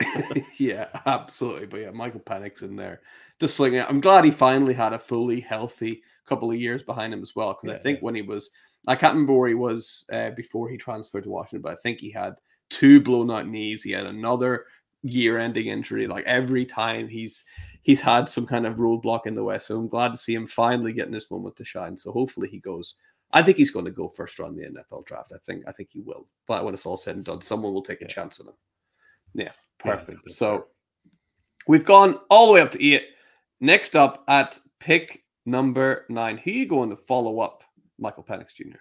[0.58, 1.66] yeah, absolutely.
[1.66, 3.02] But yeah, Michael Penix in there,
[3.40, 3.86] just slinging it.
[3.88, 7.58] I'm glad he finally had a fully healthy couple of years behind him as well.
[7.60, 8.04] Because yeah, I think yeah.
[8.04, 8.50] when he was,
[8.86, 11.98] I can't remember where he was uh, before he transferred to Washington, but I think
[11.98, 12.34] he had
[12.70, 13.82] two blown out knees.
[13.82, 14.64] He had another
[15.02, 16.06] year-ending injury.
[16.06, 17.44] Like every time he's
[17.82, 19.66] he's had some kind of roadblock in the West.
[19.66, 21.96] So I'm glad to see him finally getting this moment to shine.
[21.96, 22.96] So hopefully he goes.
[23.34, 25.32] I think he's going to go first round the NFL draft.
[25.34, 26.28] I think I think he will.
[26.46, 28.54] But when it's all said and done, someone will take a chance on him.
[29.34, 30.20] Yeah, perfect.
[30.26, 30.66] Yeah, so
[31.66, 33.06] we've gone all the way up to eight.
[33.60, 37.64] Next up at pick number nine, who are you going to follow up
[37.98, 38.76] Michael Penix Jr.?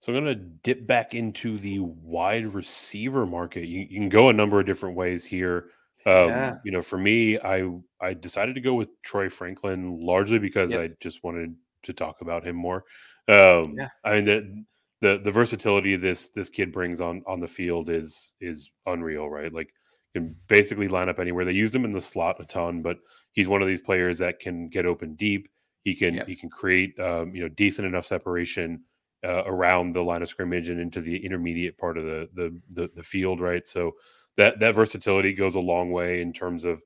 [0.00, 3.66] So I'm going to dip back into the wide receiver market.
[3.66, 5.66] You, you, can go a number of different ways here.
[6.06, 6.54] Um, yeah.
[6.64, 7.70] You know, for me, I
[8.00, 10.80] I decided to go with Troy Franklin largely because yep.
[10.80, 12.84] I just wanted to talk about him more.
[13.28, 13.88] Um, yeah.
[14.02, 14.64] I mean the,
[15.02, 19.52] the the versatility this this kid brings on on the field is is unreal, right?
[19.52, 19.68] Like
[20.14, 21.44] can basically line up anywhere.
[21.44, 22.96] They used him in the slot a ton, but
[23.32, 25.48] he's one of these players that can get open deep.
[25.84, 26.26] He can yep.
[26.26, 28.82] he can create um, you know decent enough separation
[29.24, 32.90] uh, around the line of scrimmage and into the intermediate part of the, the the
[32.94, 33.66] the field, right?
[33.66, 33.92] So
[34.36, 36.80] that that versatility goes a long way in terms of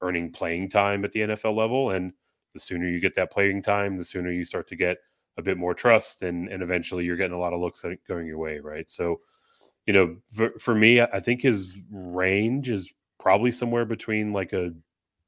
[0.00, 1.90] earning playing time at the NFL level.
[1.90, 2.12] And
[2.52, 4.98] the sooner you get that playing time, the sooner you start to get
[5.36, 8.38] a bit more trust, and and eventually you're getting a lot of looks going your
[8.38, 8.88] way, right?
[8.88, 9.20] So,
[9.86, 14.72] you know, for, for me, I think his range is probably somewhere between like a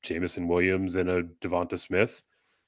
[0.03, 2.23] Jameson Williams and a Devonta Smith.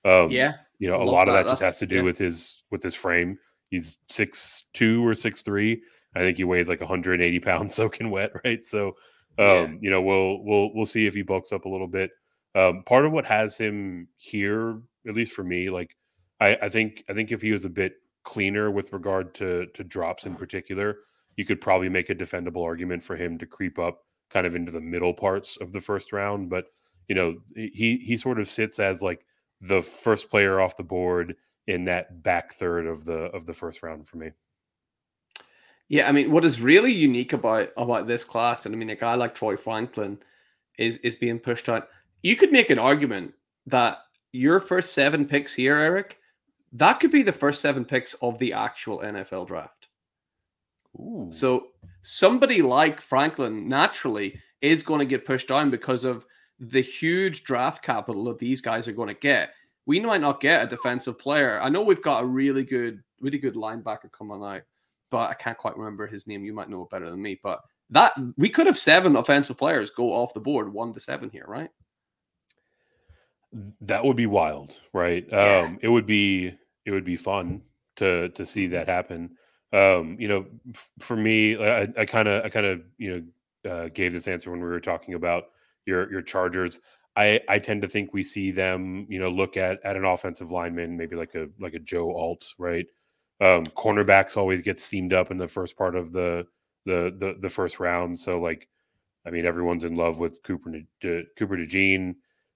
[0.05, 1.37] Um, yeah, you know, a lot that.
[1.37, 2.03] of that just has to do yeah.
[2.03, 3.39] with his with his frame.
[3.71, 5.83] He's six two or six three,
[6.15, 8.65] I think he weighs like 180 pounds soaking wet, right?
[8.65, 8.89] So,
[9.39, 9.69] um, yeah.
[9.81, 12.11] you know, we'll we'll we'll see if he bulks up a little bit.
[12.55, 15.97] Um, part of what has him here, at least for me, like
[16.41, 17.95] I, I think I think if he was a bit
[18.25, 20.99] cleaner with regard to to drops in particular,
[21.37, 24.01] you could probably make a defendable argument for him to creep up
[24.31, 26.51] kind of into the middle parts of the first round.
[26.51, 26.65] But
[27.07, 29.25] you know, he he sort of sits as like
[29.61, 31.37] the first player off the board
[31.69, 34.31] in that back third of the of the first round for me.
[35.89, 38.97] Yeah, I mean, what is really unique about about this class, and I mean, a
[38.97, 40.19] guy like Troy Franklin
[40.79, 41.89] is is being pushed out.
[42.23, 43.35] You could make an argument
[43.67, 43.99] that
[44.33, 46.19] your first seven picks here, Eric,
[46.73, 49.89] that could be the first seven picks of the actual NFL draft.
[50.99, 51.29] Ooh.
[51.31, 51.69] So
[52.03, 56.27] somebody like Franklin naturally is going to get pushed down because of
[56.59, 59.51] the huge draft capital that these guys are going to get.
[59.89, 61.59] We might not get a defensive player.
[61.61, 64.63] I know we've got a really good, really good linebacker coming out
[65.11, 66.45] but I can't quite remember his name.
[66.45, 67.39] You might know it better than me.
[67.43, 67.61] But
[67.91, 71.47] that we could have seven offensive players go off the board, one to seven here,
[71.49, 71.71] right?
[73.81, 75.27] That would be wild, right?
[75.31, 75.61] Yeah.
[75.61, 77.63] Um, it would be it would be fun
[77.97, 79.37] to to see that happen.
[79.73, 83.25] Um, you know, f- for me, I kind of I kind of you
[83.65, 85.45] know uh, gave this answer when we were talking about
[85.87, 86.81] your your Chargers.
[87.19, 90.53] I, I tend to think we see them, you know, look at at an offensive
[90.53, 92.87] lineman, maybe like a like a Joe Alt, right?
[93.41, 96.47] Um, cornerbacks always get steamed up in the first part of the
[96.87, 98.19] the the, the first round.
[98.21, 98.69] So like,
[99.27, 102.15] I mean, everyone's in love with Cooper De, Cooper DeJean.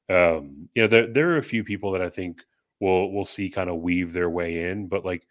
[0.08, 2.44] Um, you know, there there are a few people that I think
[2.78, 5.26] will will see kind of weave their way in, but like,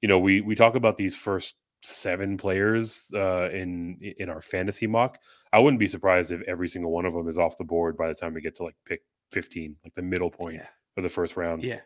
[0.00, 4.86] you know, we we talk about these first seven players uh, in in our fantasy
[4.86, 5.18] mock.
[5.56, 8.08] I wouldn't be surprised if every single one of them is off the board by
[8.08, 9.00] the time we get to like pick
[9.32, 10.66] fifteen, like the middle point yeah.
[10.98, 11.62] of the first round.
[11.62, 11.80] Yeah.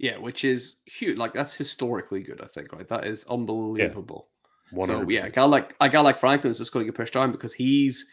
[0.00, 1.16] Yeah, which is huge.
[1.16, 2.72] Like that's historically good, I think.
[2.72, 4.30] Right, that is unbelievable.
[4.72, 4.86] Yeah.
[4.86, 7.30] So yeah, a guy like a guy like Franklin's just going to get pushed down
[7.30, 8.10] because he's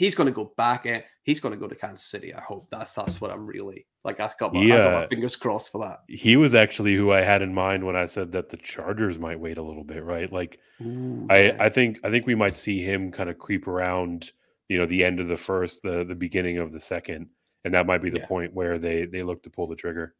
[0.00, 1.02] he's going to go back in.
[1.24, 2.34] He's going to go to Kansas City.
[2.34, 4.18] I hope that's that's what I'm really like.
[4.18, 4.74] I got my, yeah.
[4.74, 6.00] I got my fingers crossed for that.
[6.08, 9.38] He was actually who I had in mind when I said that the Chargers might
[9.38, 10.32] wait a little bit, right?
[10.32, 14.30] Like, Ooh, I I think I think we might see him kind of creep around,
[14.70, 17.28] you know, the end of the first, the the beginning of the second,
[17.66, 18.26] and that might be the yeah.
[18.26, 20.14] point where they they look to pull the trigger.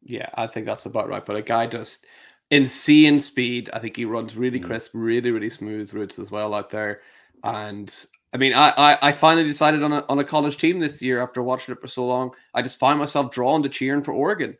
[0.00, 1.24] Yeah, I think that's about right.
[1.24, 2.06] But a guy just
[2.50, 3.68] insane speed.
[3.74, 4.64] I think he runs really mm.
[4.64, 7.02] crisp, really really smooth routes as well out there,
[7.44, 7.94] and
[8.32, 11.22] I mean, I, I, I finally decided on a on a college team this year
[11.22, 12.34] after watching it for so long.
[12.54, 14.56] I just find myself drawn to cheering for Oregon.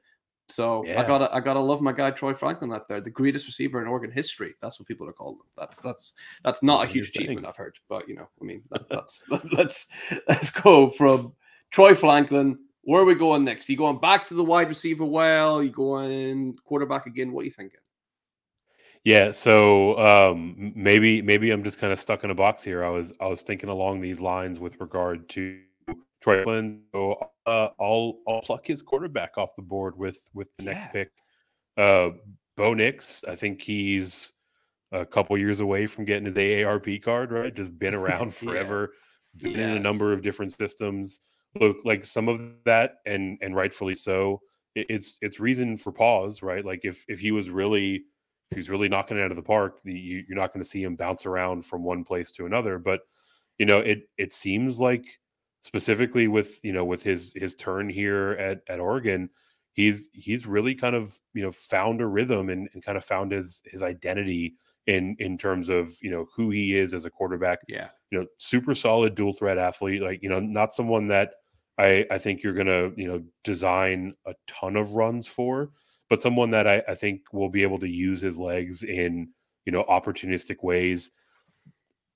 [0.49, 1.01] So yeah.
[1.01, 3.89] I gotta I gotta love my guy Troy Franklin out there, the greatest receiver in
[3.89, 4.55] Oregon history.
[4.61, 5.47] That's what people are calling him.
[5.57, 6.13] That's that's
[6.45, 9.89] that's not a huge achievement I've heard, but you know, I mean, that, that's let's
[10.29, 11.33] let's go from
[11.71, 12.59] Troy Franklin.
[12.83, 13.69] Where are we going next?
[13.69, 15.61] Are you going back to the wide receiver well?
[15.61, 17.33] Are you going quarterback again?
[17.33, 17.81] What are you thinking?
[19.05, 22.85] Yeah, so um, maybe maybe I'm just kind of stuck in a box here.
[22.85, 25.59] I was I was thinking along these lines with regard to
[26.23, 26.83] Troy Flynn.
[26.95, 30.73] So uh, I'll I'll pluck his quarterback off the board with with the yeah.
[30.73, 31.11] next pick.
[31.77, 32.11] Uh,
[32.57, 34.33] Bo Nix, I think he's
[34.93, 37.33] a couple years away from getting his AARP card.
[37.33, 38.93] Right, just been around forever,
[39.35, 39.43] yeah.
[39.43, 39.71] been yes.
[39.71, 41.19] in a number of different systems.
[41.59, 44.41] Look, like some of that, and and rightfully so.
[44.77, 46.65] it's it's reason for pause, right?
[46.65, 48.05] Like if if he was really
[48.55, 49.81] he's really knocking it out of the park.
[49.85, 52.79] You, are not going to see him bounce around from one place to another.
[52.79, 53.01] But
[53.59, 55.05] you know, it it seems like
[55.61, 59.31] specifically with you know with his his turn here at at Oregon,
[59.73, 63.33] he's he's really kind of you know found a rhythm and, and kind of found
[63.33, 64.55] his his identity
[64.87, 67.61] in in terms of you know who he is as a quarterback.
[67.69, 70.03] Yeah, you know, super solid dual threat athlete.
[70.03, 71.35] Like you know, not someone that
[71.79, 75.71] I I think you're gonna you know design a ton of runs for
[76.13, 79.31] but someone that I, I think will be able to use his legs in
[79.65, 81.11] you know opportunistic ways.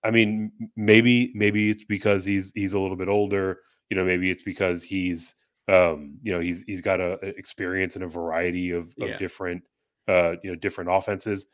[0.05, 3.61] I mean, maybe maybe it's because he's he's a little bit older.
[3.89, 5.35] You know, maybe it's because he's
[5.69, 9.17] um, you know he's he's got a, a experience in a variety of, of yeah.
[9.17, 9.63] different
[10.09, 11.47] uh, you know different offenses.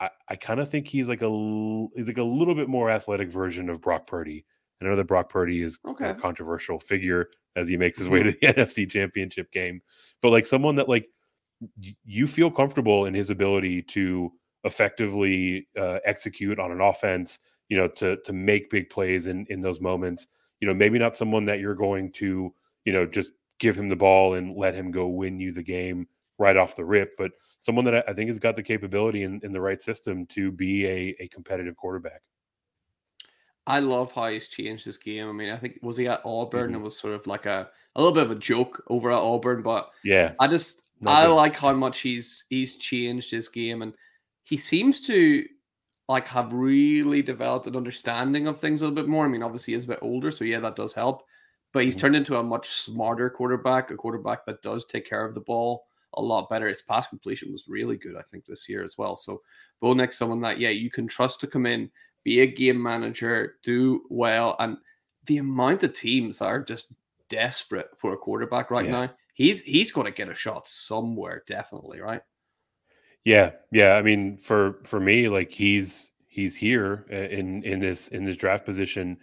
[0.00, 1.30] I, I kind of think he's like a
[1.94, 4.44] he's like a little bit more athletic version of Brock Purdy.
[4.82, 6.08] I know that Brock Purdy is okay.
[6.08, 8.30] a controversial figure as he makes his way mm-hmm.
[8.30, 9.80] to the NFC Championship game,
[10.20, 11.06] but like someone that like
[12.04, 14.32] you feel comfortable in his ability to
[14.64, 17.38] effectively uh, execute on an offense,
[17.68, 20.26] you know, to to make big plays in in those moments.
[20.60, 23.96] You know, maybe not someone that you're going to, you know, just give him the
[23.96, 26.06] ball and let him go win you the game
[26.38, 27.30] right off the rip, but
[27.60, 30.84] someone that I think has got the capability in, in the right system to be
[30.86, 32.22] a, a competitive quarterback.
[33.66, 35.28] I love how he's changed his game.
[35.28, 36.74] I mean, I think was he at Auburn mm-hmm.
[36.76, 39.62] and was sort of like a, a little bit of a joke over at Auburn,
[39.62, 43.94] but yeah, I just I like how much he's he's changed his game, and
[44.42, 45.44] he seems to
[46.08, 49.24] like have really developed an understanding of things a little bit more.
[49.24, 51.24] I mean, obviously he's a bit older, so yeah, that does help.
[51.72, 52.00] But he's mm-hmm.
[52.02, 55.86] turned into a much smarter quarterback, a quarterback that does take care of the ball
[56.16, 56.68] a lot better.
[56.68, 59.16] His pass completion was really good, I think, this year as well.
[59.16, 59.42] So
[59.80, 61.90] Bo Nix, someone that yeah, you can trust to come in,
[62.24, 64.78] be a game manager, do well, and
[65.26, 66.94] the amount of teams are just
[67.28, 68.90] desperate for a quarterback right yeah.
[68.90, 72.22] now he's he's going to get a shot somewhere, definitely, right?
[73.24, 73.94] Yeah, yeah.
[73.94, 78.36] I mean, for for me, like he's he's here uh, in in this in this
[78.36, 79.18] draft position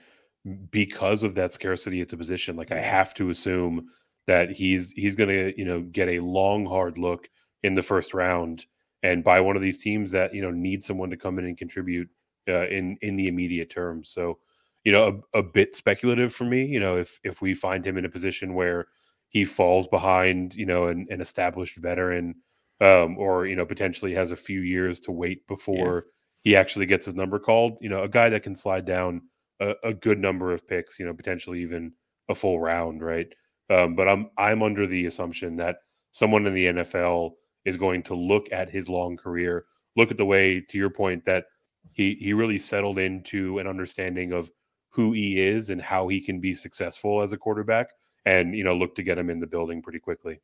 [0.69, 2.55] because of that scarcity at the position.
[2.55, 3.87] Like I have to assume
[4.27, 7.29] that he's he's going to you know get a long hard look
[7.63, 8.65] in the first round
[9.03, 11.57] and by one of these teams that you know need someone to come in and
[11.57, 12.09] contribute
[12.47, 14.03] uh, in in the immediate term.
[14.03, 14.39] So
[14.83, 16.65] you know a, a bit speculative for me.
[16.65, 18.87] You know if if we find him in a position where
[19.31, 22.35] he falls behind, you know, an, an established veteran,
[22.81, 26.51] um, or you know, potentially has a few years to wait before yeah.
[26.51, 27.77] he actually gets his number called.
[27.79, 29.21] You know, a guy that can slide down
[29.61, 31.93] a, a good number of picks, you know, potentially even
[32.29, 33.27] a full round, right?
[33.69, 35.77] Um, but I'm I'm under the assumption that
[36.11, 37.31] someone in the NFL
[37.63, 39.63] is going to look at his long career,
[39.95, 41.45] look at the way, to your point, that
[41.93, 44.51] he he really settled into an understanding of
[44.89, 47.91] who he is and how he can be successful as a quarterback
[48.25, 50.39] and you know look to get him in the building pretty quickly.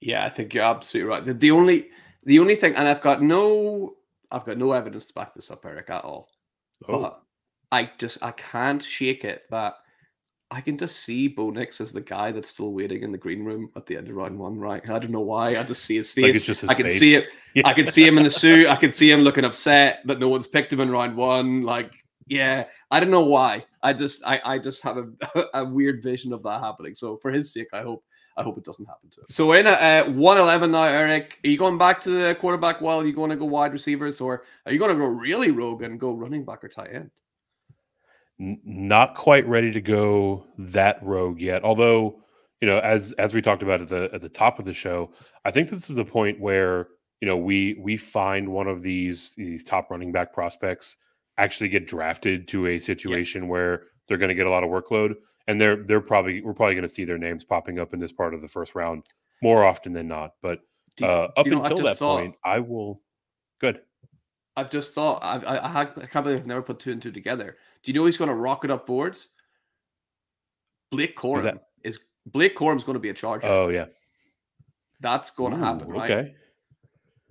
[0.00, 1.24] Yeah, I think you're absolutely right.
[1.24, 1.88] The, the only
[2.24, 3.94] the only thing, and I've got no
[4.30, 6.28] I've got no evidence to back this up, Eric, at all.
[6.88, 7.02] Oh.
[7.02, 7.22] But
[7.70, 9.74] I just I can't shake it that
[10.50, 13.44] I can just see Bo Nix as the guy that's still waiting in the green
[13.44, 14.82] room at the end of round one, right?
[14.88, 15.46] I don't know why.
[15.48, 16.46] I just see his face.
[16.46, 16.98] Like his I can face.
[16.98, 17.28] see it.
[17.54, 17.68] Yeah.
[17.68, 18.66] I can see him in the suit.
[18.66, 21.62] I can see him looking upset that no one's picked him in round one.
[21.62, 21.92] Like
[22.26, 23.66] yeah, I don't know why.
[23.82, 26.94] I just I, I just have a, a weird vision of that happening.
[26.94, 28.04] So for his sake, I hope
[28.36, 29.26] I hope it doesn't happen to him.
[29.28, 31.38] So we're in at uh, 111 now, Eric.
[31.44, 34.20] Are you going back to the quarterback while are you going to go wide receivers,
[34.20, 37.10] or are you going to go really rogue and go running back or tight end?
[38.38, 41.62] not quite ready to go that rogue yet.
[41.62, 42.20] Although,
[42.60, 45.12] you know, as as we talked about at the at the top of the show,
[45.44, 46.88] I think this is a point where
[47.22, 50.96] you know we we find one of these these top running back prospects
[51.38, 55.14] actually get drafted to a situation where they're going to get a lot of workload,
[55.46, 58.10] and they're they're probably we're probably going to see their names popping up in this
[58.10, 59.04] part of the first round
[59.40, 60.32] more often than not.
[60.42, 60.62] But
[61.00, 63.00] uh, up you know, until that thought, point, I will.
[63.60, 63.80] Good.
[64.56, 67.12] I've just thought I've, I I, I can't believe I've never put two and two
[67.12, 67.56] together.
[67.84, 69.28] Do you know he's going to rocket up boards?
[70.90, 73.46] Blake Corum is Blake Corum's going to be a charger.
[73.46, 73.86] Oh yeah,
[75.00, 76.10] that's going to happen, right?
[76.10, 76.34] Okay.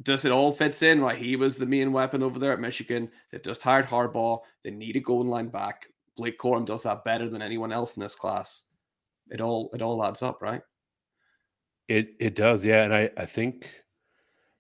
[0.02, 1.02] Does it all fits in?
[1.02, 3.10] Right, he was the main weapon over there at Michigan.
[3.32, 4.39] They've just hired Harbaugh.
[4.64, 5.88] They need a goal line back.
[6.18, 8.64] Blake Corum does that better than anyone else in this class.
[9.30, 10.62] It all it all adds up, right?
[11.88, 12.84] It it does, yeah.
[12.84, 13.68] And I I think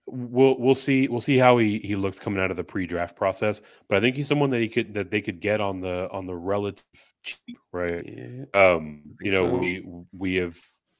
[0.05, 3.61] we'll we'll see we'll see how he he looks coming out of the pre-draft process.
[3.87, 6.25] But I think he's someone that he could that they could get on the on
[6.25, 6.83] the relative
[7.23, 8.05] cheap, right?
[8.05, 9.57] Yeah, um, you know, so.
[9.57, 10.57] we we have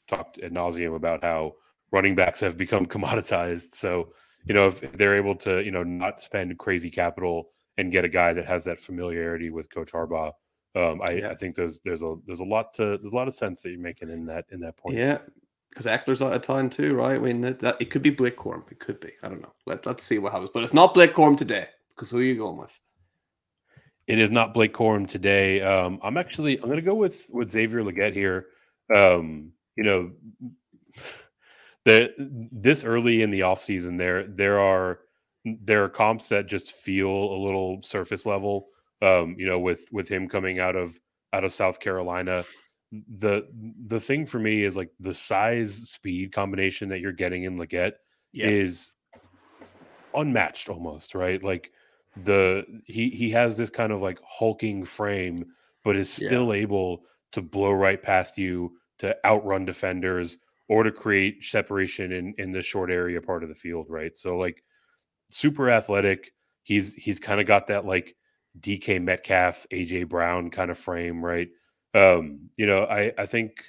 [0.08, 1.56] talked ad nauseum about how
[1.92, 3.76] running backs have become commoditized.
[3.76, 4.14] So,
[4.46, 8.06] you know, if, if they're able to, you know, not spend crazy capital and get
[8.06, 10.32] a guy that has that familiarity with Coach Harbaugh,
[10.76, 11.30] um, I, yeah.
[11.30, 13.70] I think there's there's a there's a lot to there's a lot of sense that
[13.72, 14.98] you're making in that in that point.
[14.98, 15.18] Yeah,
[15.70, 17.16] because Ekeler's out of town too, right?
[17.16, 18.38] I mean, that, that, it could be Blake.
[18.46, 19.12] It could be.
[19.24, 19.54] I don't know.
[19.66, 20.52] Let, let's see what happens.
[20.54, 22.78] But it's not Blake today because who are you going with?
[24.08, 25.62] It is not Blake Corum today.
[25.62, 28.48] Um, I'm actually I'm going to go with with Xavier Legette here.
[28.94, 30.12] Um, you know,
[31.86, 32.12] the
[32.52, 35.00] this early in the offseason, there there are
[35.46, 38.68] there are comps that just feel a little surface level.
[39.02, 41.00] Um, you know, with with him coming out of
[41.34, 42.44] out of South Carolina,
[42.92, 43.48] the
[43.88, 47.94] the thing for me is like the size speed combination that you're getting in Legette
[48.32, 48.48] yeah.
[48.48, 48.94] is
[50.14, 51.44] unmatched almost, right?
[51.44, 51.72] Like
[52.24, 55.46] the he he has this kind of like hulking frame,
[55.84, 56.62] but is still yeah.
[56.62, 60.38] able to blow right past you to outrun defenders
[60.72, 64.18] or to create separation in in the short area part of the field, right?
[64.18, 64.64] So like
[65.30, 66.32] super athletic.
[66.64, 68.16] He's he's kind of got that like
[68.58, 71.50] DK Metcalf, AJ Brown kind of frame, right?
[71.94, 73.62] Um, you know, I I think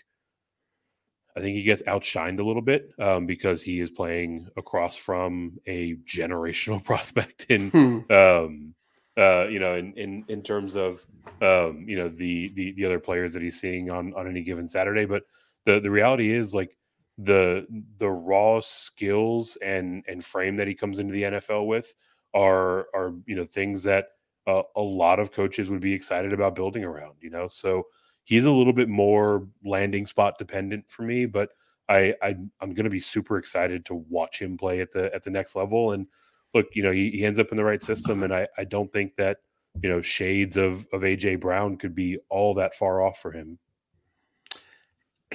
[1.37, 5.59] I think he gets outshined a little bit um, because he is playing across from
[5.67, 8.13] a generational prospect in hmm.
[8.13, 8.75] um,
[9.19, 11.05] uh, you know in in in terms of
[11.41, 14.69] um, you know the, the the other players that he's seeing on on any given
[14.69, 15.05] Saturday.
[15.05, 15.25] But
[15.67, 16.77] the the reality is like
[17.19, 17.67] the
[17.99, 21.95] the raw skills and and frame that he comes into the NFL with
[22.35, 24.09] are are you know things that
[24.47, 27.15] uh, a lot of coaches would be excited about building around.
[27.21, 27.87] You know, so
[28.25, 31.51] he's a little bit more landing spot dependent for me, but
[31.89, 32.29] I, I
[32.61, 35.57] am going to be super excited to watch him play at the at the next
[35.57, 35.93] level.
[35.93, 36.07] And
[36.55, 38.93] look, you know, he, he ends up in the right system, and I I don't
[38.93, 39.39] think that
[39.83, 43.59] you know shades of of AJ Brown could be all that far off for him.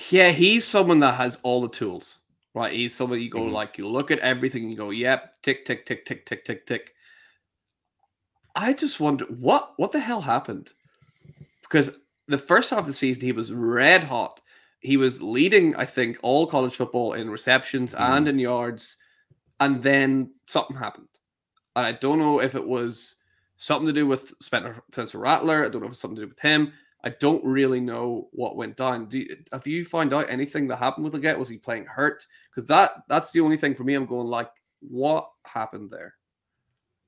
[0.10, 2.20] Yeah, he's someone that has all the tools,
[2.54, 2.74] right?
[2.74, 3.54] He's someone you go mm-hmm.
[3.54, 6.66] like you look at everything, and you go, yep, tick tick tick tick tick tick
[6.66, 6.93] tick.
[8.56, 10.74] I just wonder what what the hell happened
[11.62, 14.41] because the first half of the season, he was red hot.
[14.80, 18.00] He was leading, I think, all college football in receptions mm.
[18.00, 18.98] and in yards.
[19.60, 21.08] And then something happened.
[21.76, 23.16] And I don't know if it was
[23.58, 25.66] something to do with Spencer, Spencer Rattler.
[25.66, 26.74] I don't know if it's something to do with him.
[27.04, 29.08] I don't really know what went down.
[29.08, 31.38] Do you, have you found out anything that happened with Legette?
[31.38, 32.26] Was he playing hurt?
[32.50, 33.93] Because that that's the only thing for me.
[33.93, 34.50] I'm going like,
[34.82, 36.16] what happened there?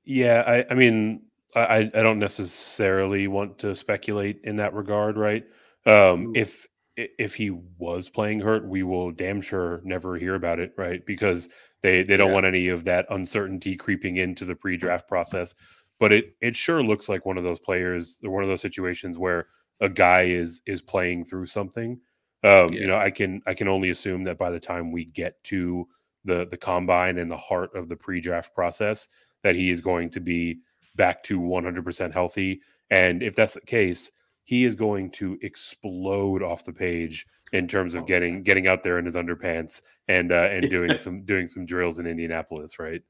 [0.04, 1.22] Yeah, I, I mean,
[1.54, 5.44] I, I don't necessarily want to speculate in that regard, right?
[5.86, 6.66] Um, if
[6.96, 11.04] if he was playing hurt, we will damn sure never hear about it, right?
[11.04, 11.48] Because
[11.82, 12.34] they they don't yeah.
[12.34, 15.54] want any of that uncertainty creeping into the pre-draft process.
[15.98, 19.18] But it it sure looks like one of those players, or one of those situations
[19.18, 19.48] where
[19.80, 22.00] a guy is is playing through something.
[22.42, 22.80] Um, yeah.
[22.80, 25.86] You know, I can I can only assume that by the time we get to
[26.24, 29.08] the the combine and the heart of the pre-draft process,
[29.42, 30.60] that he is going to be
[30.96, 32.60] back to 100% healthy.
[32.90, 34.10] And if that's the case,
[34.44, 38.82] he is going to explode off the page in terms of oh, getting getting out
[38.82, 43.02] there in his underpants and uh, and doing some doing some drills in Indianapolis, right?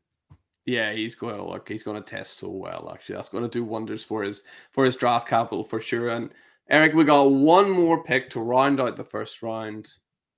[0.66, 1.68] Yeah, he's going to look.
[1.68, 2.90] He's going to test so well.
[2.92, 6.10] Actually, that's going to do wonders for his for his draft capital for sure.
[6.10, 6.30] And
[6.70, 9.88] Eric, we got one more pick to round out the first round.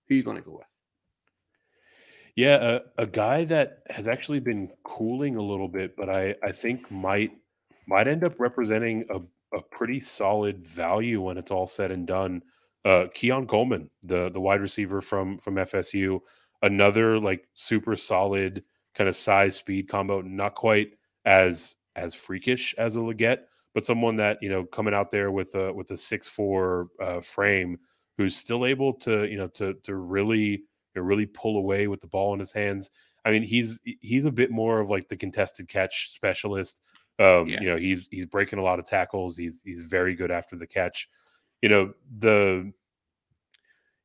[0.09, 0.67] Who are you going to go with?
[2.35, 6.51] Yeah, a, a guy that has actually been cooling a little bit, but I I
[6.51, 7.33] think might
[7.87, 9.21] might end up representing a,
[9.55, 12.43] a pretty solid value when it's all said and done.
[12.87, 16.21] Uh, Keon Coleman, the the wide receiver from from FSU,
[16.63, 18.65] another like super solid
[18.95, 20.93] kind of size speed combo, not quite
[21.27, 23.41] as as freakish as a Legette,
[23.75, 27.21] but someone that you know coming out there with a with a six four uh,
[27.21, 27.79] frame
[28.19, 30.65] who's still able to you know to to really
[30.95, 32.91] you know, really pull away with the ball in his hands.
[33.25, 36.83] I mean, he's he's a bit more of like the contested catch specialist.
[37.19, 37.61] Um, yeah.
[37.61, 39.37] You know, he's he's breaking a lot of tackles.
[39.37, 41.09] He's he's very good after the catch.
[41.61, 42.73] You know, the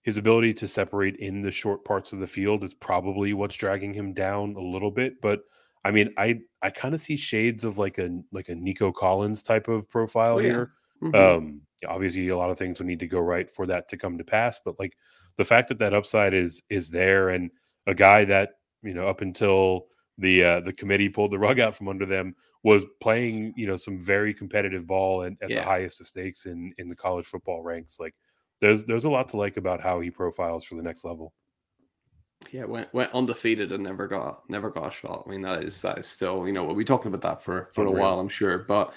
[0.04, 3.94] his ability to separate in the short parts of the field is probably what's dragging
[3.94, 5.20] him down a little bit.
[5.22, 5.42] But
[5.84, 9.44] I mean, I I kind of see shades of like a like a Nico Collins
[9.44, 10.48] type of profile oh, yeah.
[10.48, 10.72] here.
[11.02, 11.16] Mm-hmm.
[11.16, 14.18] Um, obviously, a lot of things will need to go right for that to come
[14.18, 14.60] to pass.
[14.64, 14.98] But like
[15.38, 17.52] the fact that that upside is is there, and
[17.86, 18.52] a guy that
[18.84, 22.36] you know up until the uh, the committee pulled the rug out from under them
[22.64, 25.60] was playing you know some very competitive ball and at yeah.
[25.60, 28.00] the highest of stakes in in the college football ranks.
[28.00, 28.16] Like
[28.60, 31.34] there's there's a lot to like about how he profiles for the next level.
[32.52, 35.24] Yeah, went went undefeated and never got never got a shot.
[35.26, 37.70] I mean that is that is still you know we'll be talking about that for
[37.74, 38.60] for a while I'm sure.
[38.60, 38.94] But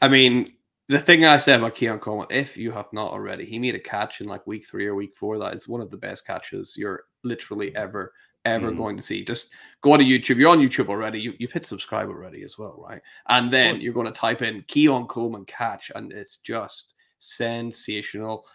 [0.00, 0.52] I mean
[0.88, 3.80] the thing I said about Keon Coleman, if you have not already, he made a
[3.80, 5.38] catch in like week three or week four.
[5.38, 8.12] That is one of the best catches you're literally ever
[8.44, 8.76] ever mm.
[8.76, 9.24] going to see.
[9.24, 10.36] Just go on to YouTube.
[10.36, 11.20] You're on YouTube already.
[11.20, 13.00] You, have hit subscribe already as well, right?
[13.28, 18.46] And then you're going to type in Keon Coleman catch, and it's just sensational.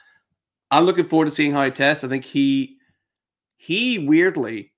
[0.72, 2.04] I'm looking forward to seeing how he tests.
[2.04, 2.78] I think he
[3.60, 4.74] he weirdly,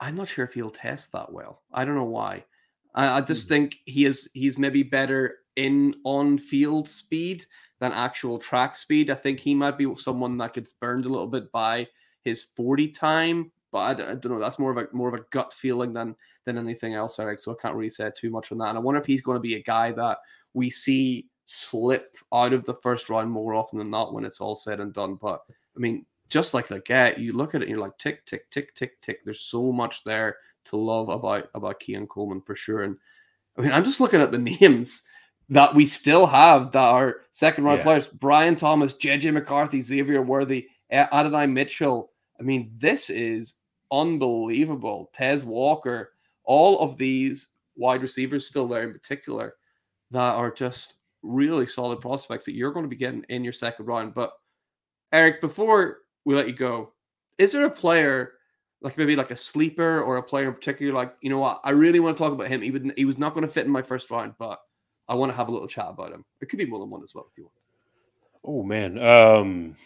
[0.00, 1.62] I'm not sure if he'll test that well.
[1.72, 2.44] I don't know why.
[2.94, 3.50] I, I just mm.
[3.50, 7.44] think he is he's maybe better in on field speed
[7.78, 9.10] than actual track speed.
[9.10, 11.88] I think he might be someone that gets burned a little bit by
[12.24, 14.38] his 40 time but I, I, don't know.
[14.38, 16.14] That's more of a more of a gut feeling than
[16.44, 17.40] than anything else, Eric.
[17.40, 18.68] So I can't really say too much on that.
[18.68, 20.18] And I wonder if he's going to be a guy that
[20.52, 24.54] we see slip out of the first round more often than not when it's all
[24.54, 25.18] said and done.
[25.20, 25.40] But
[25.74, 28.98] I mean, just like Legette, you look at it, you're like tick, tick, tick, tick,
[29.02, 29.22] tick.
[29.22, 32.84] There's so much there to love about about Keon Coleman for sure.
[32.84, 32.96] And
[33.58, 35.02] I mean, I'm just looking at the names
[35.50, 37.84] that we still have that are second round yeah.
[37.84, 42.10] players: Brian Thomas, JJ McCarthy, Xavier Worthy, Adonai Mitchell.
[42.40, 43.58] I mean, this is
[43.92, 45.10] unbelievable.
[45.12, 46.14] Tez Walker,
[46.44, 49.54] all of these wide receivers still there in particular
[50.10, 53.84] that are just really solid prospects that you're going to be getting in your second
[53.84, 54.14] round.
[54.14, 54.32] But
[55.12, 56.92] Eric, before we let you go,
[57.38, 58.32] is there a player
[58.80, 60.92] like maybe like a sleeper or a player in particular?
[60.92, 62.62] Like, you know what, I really want to talk about him.
[62.62, 64.60] He would he was not going to fit in my first round, but
[65.08, 66.24] I want to have a little chat about him.
[66.40, 67.54] It could be more than one as well if you want.
[68.44, 68.98] Oh man.
[68.98, 69.76] Um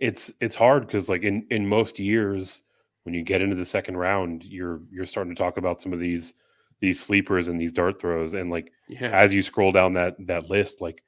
[0.00, 2.62] it's it's hard because like in in most years
[3.02, 6.00] when you get into the second round, you're you're starting to talk about some of
[6.00, 6.34] these
[6.80, 9.10] these sleepers and these dart throws, and like yeah.
[9.10, 11.02] as you scroll down that that list, like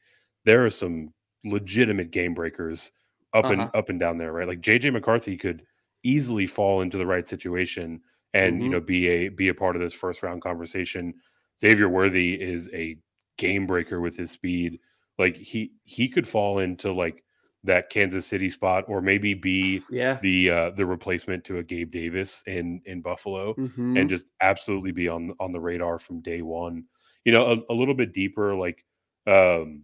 [0.45, 1.13] there are some
[1.45, 2.93] legitimate game breakers
[3.35, 3.53] up uh-huh.
[3.53, 4.49] and up and down there, right?
[4.49, 5.63] Like JJ McCarthy could
[6.03, 8.01] easily fall into the right situation
[8.35, 8.63] and mm-hmm.
[8.63, 11.15] you know be a be a part of this first round conversation.
[11.61, 12.97] Xavier Worthy is a
[13.37, 14.79] game breaker with his speed.
[15.19, 17.25] Like he he could fall into like
[17.65, 20.19] that Kansas City spot, or maybe be yeah.
[20.23, 23.97] the uh, the replacement to a Gabe Davis in in Buffalo, mm-hmm.
[23.97, 26.85] and just absolutely be on on the radar from day one.
[27.25, 28.85] You know, a, a little bit deeper, like
[29.27, 29.83] um,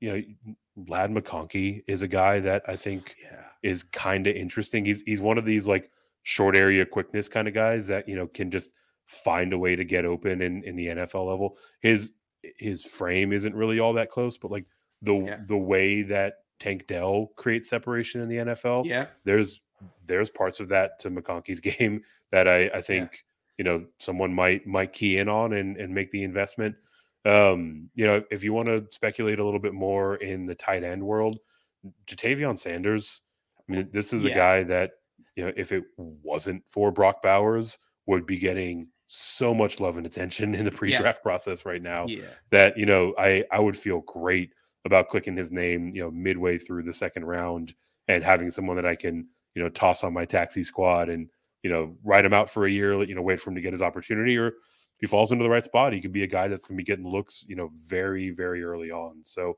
[0.00, 0.54] you know,
[0.86, 3.44] Ladd McConkey is a guy that I think yeah.
[3.62, 4.84] is kind of interesting.
[4.84, 5.90] He's he's one of these like
[6.22, 8.74] short area quickness kind of guys that you know can just
[9.06, 11.56] find a way to get open in in the NFL level.
[11.80, 14.66] His his frame isn't really all that close, but like
[15.02, 15.38] the yeah.
[15.46, 18.86] the way that Tank Dell creates separation in the NFL.
[18.86, 19.60] Yeah, there's
[20.06, 23.18] there's parts of that to McConkey's game that I I think yeah.
[23.58, 26.76] you know someone might might key in on and and make the investment.
[27.24, 30.84] Um, you know, if, you want to speculate a little bit more in the tight
[30.84, 31.38] end world,
[32.06, 33.22] Ja'Tavion Sanders.
[33.68, 34.30] I mean, this is yeah.
[34.30, 34.92] a guy that
[35.36, 40.06] you know, if it wasn't for Brock Bowers, would be getting so much love and
[40.06, 41.22] attention in the pre-draft yeah.
[41.22, 42.06] process right now.
[42.06, 42.24] Yeah.
[42.50, 44.50] That you know, I I would feel great
[44.84, 47.74] about clicking his name, you know, midway through the second round
[48.08, 51.28] and having someone that I can, you know, toss on my taxi squad and,
[51.62, 53.72] you know, write him out for a year, you know, wait for him to get
[53.72, 54.38] his opportunity.
[54.38, 54.54] Or
[54.98, 56.82] if he falls into the right spot, he could be a guy that's going to
[56.82, 59.20] be getting looks, you know, very, very early on.
[59.22, 59.56] So,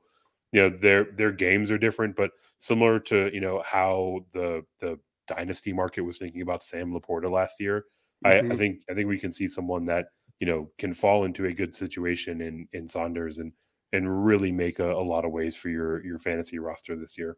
[0.51, 2.29] you know, their their games are different, but
[2.59, 7.59] similar to, you know, how the the dynasty market was thinking about Sam LaPorta last
[7.59, 7.85] year.
[8.23, 8.51] Mm-hmm.
[8.51, 10.05] I, I think I think we can see someone that,
[10.39, 13.51] you know, can fall into a good situation in in Sanders and
[13.93, 17.37] and really make a, a lot of ways for your your fantasy roster this year.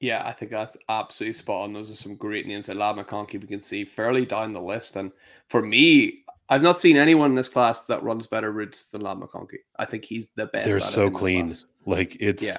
[0.00, 1.72] Yeah, I think that's absolutely spot on.
[1.72, 2.68] Those are some great names.
[2.68, 4.94] Ladd McConkey, we can see fairly down the list.
[4.94, 5.10] And
[5.48, 9.18] for me, I've not seen anyone in this class that runs better routes than Ladd
[9.18, 9.58] McConkey.
[9.78, 10.68] I think he's the best.
[10.68, 11.52] They're so clean.
[11.86, 12.56] Like it's yeah.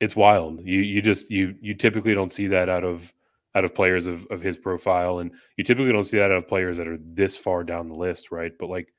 [0.00, 0.60] it's wild.
[0.66, 3.12] You you just you you typically don't see that out of
[3.54, 5.18] out of players of, of his profile.
[5.18, 7.94] And you typically don't see that out of players that are this far down the
[7.94, 8.52] list, right?
[8.58, 8.92] But like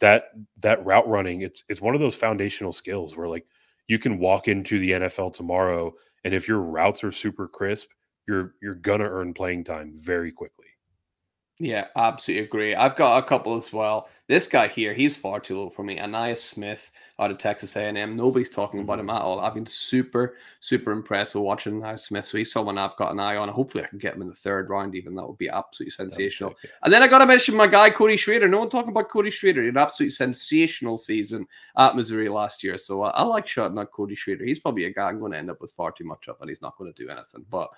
[0.00, 0.24] that
[0.60, 3.46] that route running, it's it's one of those foundational skills where like
[3.88, 5.92] you can walk into the NFL tomorrow,
[6.24, 7.88] and if your routes are super crisp,
[8.26, 10.66] you're you're gonna earn playing time very quickly.
[11.58, 12.74] Yeah, absolutely agree.
[12.74, 14.08] I've got a couple as well.
[14.26, 15.98] This guy here, he's far too low for me.
[15.98, 18.16] Ainias Smith out of Texas A&M.
[18.16, 19.16] Nobody's talking about him mm-hmm.
[19.16, 19.40] at all.
[19.40, 22.24] I've been super, super impressed with watching Ainias Smith.
[22.24, 23.48] So he's someone I've got an eye on.
[23.48, 24.94] Hopefully, I can get him in the third round.
[24.94, 26.54] Even that would be absolutely sensational.
[26.82, 28.48] And then I got to mention my guy Cody Schrader.
[28.48, 29.60] No one talking about Cody Schrader.
[29.60, 31.46] He had an absolutely sensational season
[31.76, 32.78] at Missouri last year.
[32.78, 34.44] So uh, I like shouting out Cody Schrader.
[34.44, 36.48] He's probably a guy I'm going to end up with far too much of, and
[36.48, 37.44] he's not going to do anything.
[37.50, 37.70] But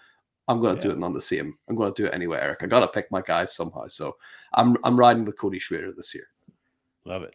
[0.49, 0.89] I'm going to yeah.
[0.89, 1.57] do it none the same.
[1.69, 2.63] I'm going to do it anyway, Eric.
[2.63, 3.87] I got to pick my guys somehow.
[3.89, 4.17] So
[4.53, 6.27] I'm I'm riding with Cody Schrader this year.
[7.05, 7.35] Love it.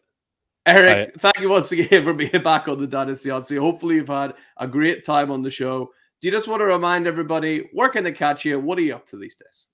[0.66, 3.60] Eric, I, thank you once again for being back on the Dynasty Hotseat.
[3.60, 5.89] Hopefully, you've had a great time on the show.
[6.22, 8.60] Do you just want to remind everybody where can they catch you?
[8.60, 9.66] What are you up to these days?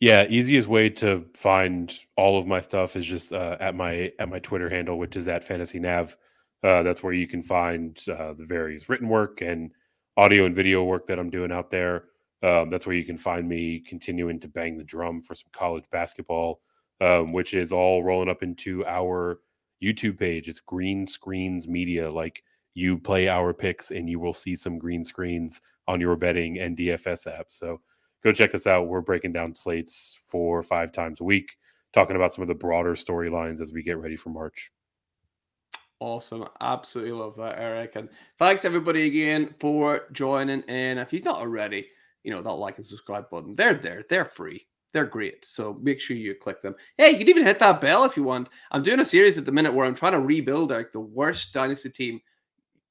[0.00, 4.28] Yeah, easiest way to find all of my stuff is just uh, at my at
[4.28, 6.16] my Twitter handle, which is at Fantasy Nav.
[6.64, 9.70] Uh, that's where you can find uh, the various written work and
[10.16, 12.04] audio and video work that I'm doing out there.
[12.42, 15.84] Um, that's where you can find me continuing to bang the drum for some college
[15.90, 16.60] basketball,
[17.00, 19.38] um, which is all rolling up into our
[19.82, 20.48] YouTube page.
[20.48, 22.10] It's Green Screens Media.
[22.10, 22.42] Like
[22.74, 26.76] you play our picks and you will see some green screens on your betting and
[26.76, 27.46] DFS app.
[27.48, 27.80] So
[28.24, 28.88] go check us out.
[28.88, 31.56] We're breaking down slates four or five times a week,
[31.92, 34.70] talking about some of the broader storylines as we get ready for March.
[36.02, 36.48] Awesome.
[36.60, 37.92] Absolutely love that, Eric.
[37.94, 40.98] And thanks everybody again for joining in.
[40.98, 41.86] If you've not already,
[42.24, 44.02] you know, that like and subscribe button, they're there.
[44.10, 44.66] They're free.
[44.92, 45.44] They're great.
[45.44, 46.74] So make sure you click them.
[46.98, 48.48] Hey, you can even hit that bell if you want.
[48.72, 51.52] I'm doing a series at the minute where I'm trying to rebuild like the worst
[51.52, 52.20] dynasty team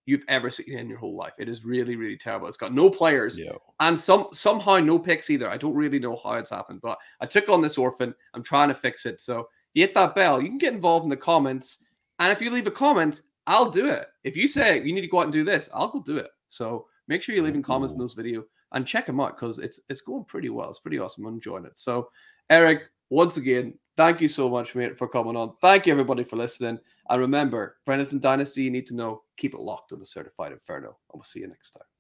[0.06, 1.34] you've ever seen in your whole life.
[1.38, 2.48] It is really, really terrible.
[2.48, 3.52] It's got no players yeah.
[3.82, 5.50] and some somehow no picks either.
[5.50, 8.16] I don't really know how it's happened, but I took on this orphan.
[8.34, 9.20] I'm trying to fix it.
[9.20, 10.42] So you hit that bell.
[10.42, 11.84] You can get involved in the comments.
[12.22, 14.06] And if you leave a comment, I'll do it.
[14.24, 16.30] If you say you need to go out and do this, I'll go do it.
[16.50, 18.44] So make sure you're leaving comments in those videos
[18.74, 20.70] and check them out because it's it's going pretty well.
[20.70, 21.26] It's pretty awesome.
[21.26, 21.80] I'm enjoying it.
[21.80, 22.10] So,
[22.52, 25.54] Eric, once again, thank you so much, mate, for coming on.
[25.62, 26.78] Thank you everybody for listening.
[27.10, 30.52] And remember, for anything Dynasty you need to know, keep it locked on the certified
[30.52, 30.90] inferno.
[30.90, 31.91] And we'll see you next time.